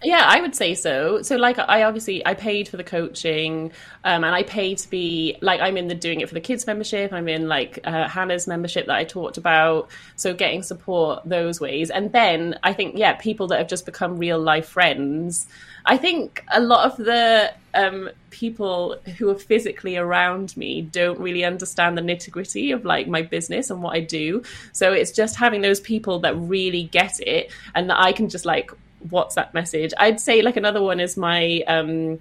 [0.02, 1.22] Yeah, I would say so.
[1.24, 3.74] So, like, I obviously I paid for the coaching,
[4.06, 6.66] um, and I paid to be like I'm in the doing it for the kids
[6.66, 7.12] membership.
[7.12, 9.89] I'm in like uh, Hannah's membership that I talked about.
[10.16, 14.18] So, getting support those ways, and then I think yeah, people that have just become
[14.18, 15.47] real life friends.
[15.86, 21.43] I think a lot of the um, people who are physically around me don't really
[21.43, 24.43] understand the nitty gritty of like my business and what I do.
[24.72, 28.45] So it's just having those people that really get it, and that I can just
[28.45, 28.72] like
[29.08, 29.93] WhatsApp message.
[29.97, 32.20] I'd say like another one is my um,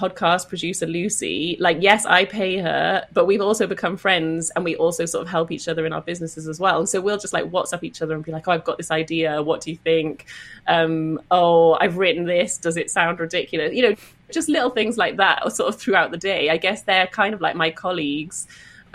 [0.00, 1.56] podcast producer Lucy.
[1.60, 5.28] Like, yes, I pay her, but we've also become friends and we also sort of
[5.28, 6.78] help each other in our businesses as well.
[6.78, 8.90] And so we'll just like WhatsApp each other and be like, "Oh, I've got this
[8.90, 9.42] idea.
[9.42, 10.26] What do you think?
[10.66, 12.56] Um, oh, I've written this.
[12.56, 13.74] Does it sound ridiculous?
[13.74, 13.96] You know,
[14.32, 16.48] just little things like that, sort of throughout the day.
[16.48, 18.46] I guess they're kind of like my colleagues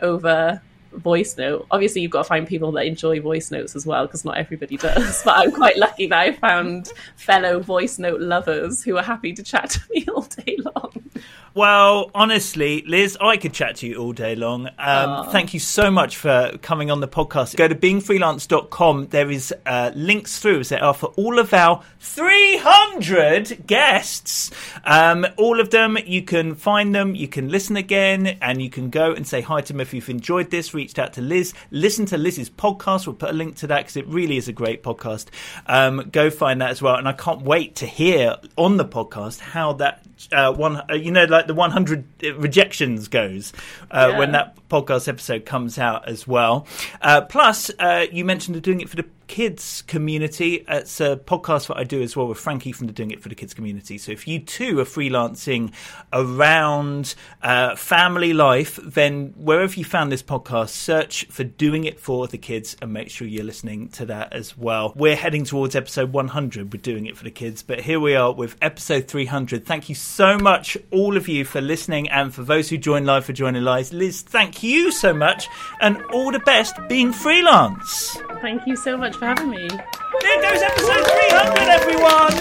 [0.01, 0.61] over
[0.97, 1.65] voice note.
[1.71, 4.77] Obviously, you've got to find people that enjoy voice notes as well, because not everybody
[4.77, 5.23] does.
[5.23, 9.43] But I'm quite lucky that I found fellow voice note lovers who are happy to
[9.43, 11.05] chat to me all day long.
[11.55, 14.67] Well, honestly, Liz, I could chat to you all day long.
[14.78, 17.55] Um, thank you so much for coming on the podcast.
[17.55, 19.07] Go to beingfreelance.com.
[19.07, 24.51] There is uh, links through as there are for all of our 300 guests.
[24.84, 28.89] Um, all of them, you can find them, you can listen again, and you can
[28.89, 32.05] go and say hi to them if you've enjoyed this, reached out to Liz, listen
[32.07, 33.07] to Liz's podcast.
[33.07, 35.28] We'll put a link to that because it really is a great podcast.
[35.67, 36.95] Um, go find that as well.
[36.95, 41.11] And I can't wait to hear on the podcast how that uh, one, uh, you
[41.11, 42.05] know, like the 100
[42.38, 43.53] rejections goes
[43.91, 44.20] uh, Yeah.
[44.20, 46.66] when that podcast episode comes out as well.
[47.01, 50.63] Uh, plus, uh, you mentioned doing it for the kids community.
[50.67, 53.30] It's a podcast that I do as well with Frankie from the Doing It for
[53.30, 53.97] the Kids community.
[53.97, 55.73] So if you too are freelancing
[56.13, 62.28] around uh, family life, then wherever you found this podcast, search for Doing It for
[62.28, 64.93] the Kids and make sure you're listening to that as well.
[64.95, 68.32] We're heading towards episode 100 with Doing It for the Kids, but here we are
[68.32, 69.65] with episode 300.
[69.65, 73.26] Thank you so much, all of you, for listening, and for those who join live
[73.26, 73.91] for joining live.
[73.91, 75.47] Liz, thank you so much,
[75.82, 78.17] and all the best being freelance.
[78.41, 79.68] Thank you so much for having me.
[79.68, 82.34] There goes episode 300, everyone!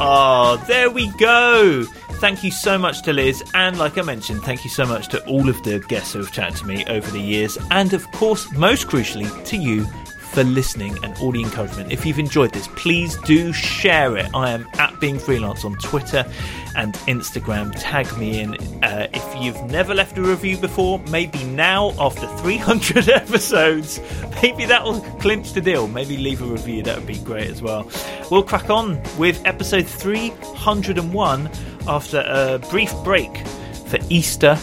[0.00, 1.84] Oh, there we go.
[2.20, 5.24] Thank you so much to Liz, and like I mentioned, thank you so much to
[5.26, 8.50] all of the guests who have chatted to me over the years, and of course,
[8.52, 9.86] most crucially, to you
[10.38, 11.90] for listening and all the encouragement.
[11.90, 14.32] If you've enjoyed this, please do share it.
[14.32, 16.24] I am at Being Freelance on Twitter
[16.76, 17.72] and Instagram.
[17.76, 18.54] Tag me in.
[18.84, 24.00] Uh, if you've never left a review before, maybe now after 300 episodes,
[24.40, 25.88] maybe that will clinch the deal.
[25.88, 27.90] Maybe leave a review, that would be great as well.
[28.30, 31.50] We'll crack on with episode 301
[31.88, 33.36] after a brief break
[33.88, 34.56] for Easter.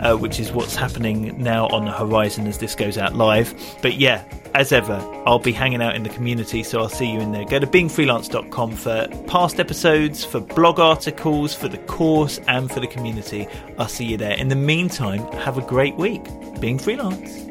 [0.00, 3.54] Uh, which is what's happening now on the horizon as this goes out live.
[3.82, 4.24] But yeah,
[4.54, 4.94] as ever,
[5.26, 7.44] I'll be hanging out in the community, so I'll see you in there.
[7.44, 12.86] Go to beingfreelance.com for past episodes, for blog articles, for the course, and for the
[12.86, 13.48] community.
[13.78, 14.36] I'll see you there.
[14.36, 16.22] In the meantime, have a great week.
[16.60, 17.42] Being freelance.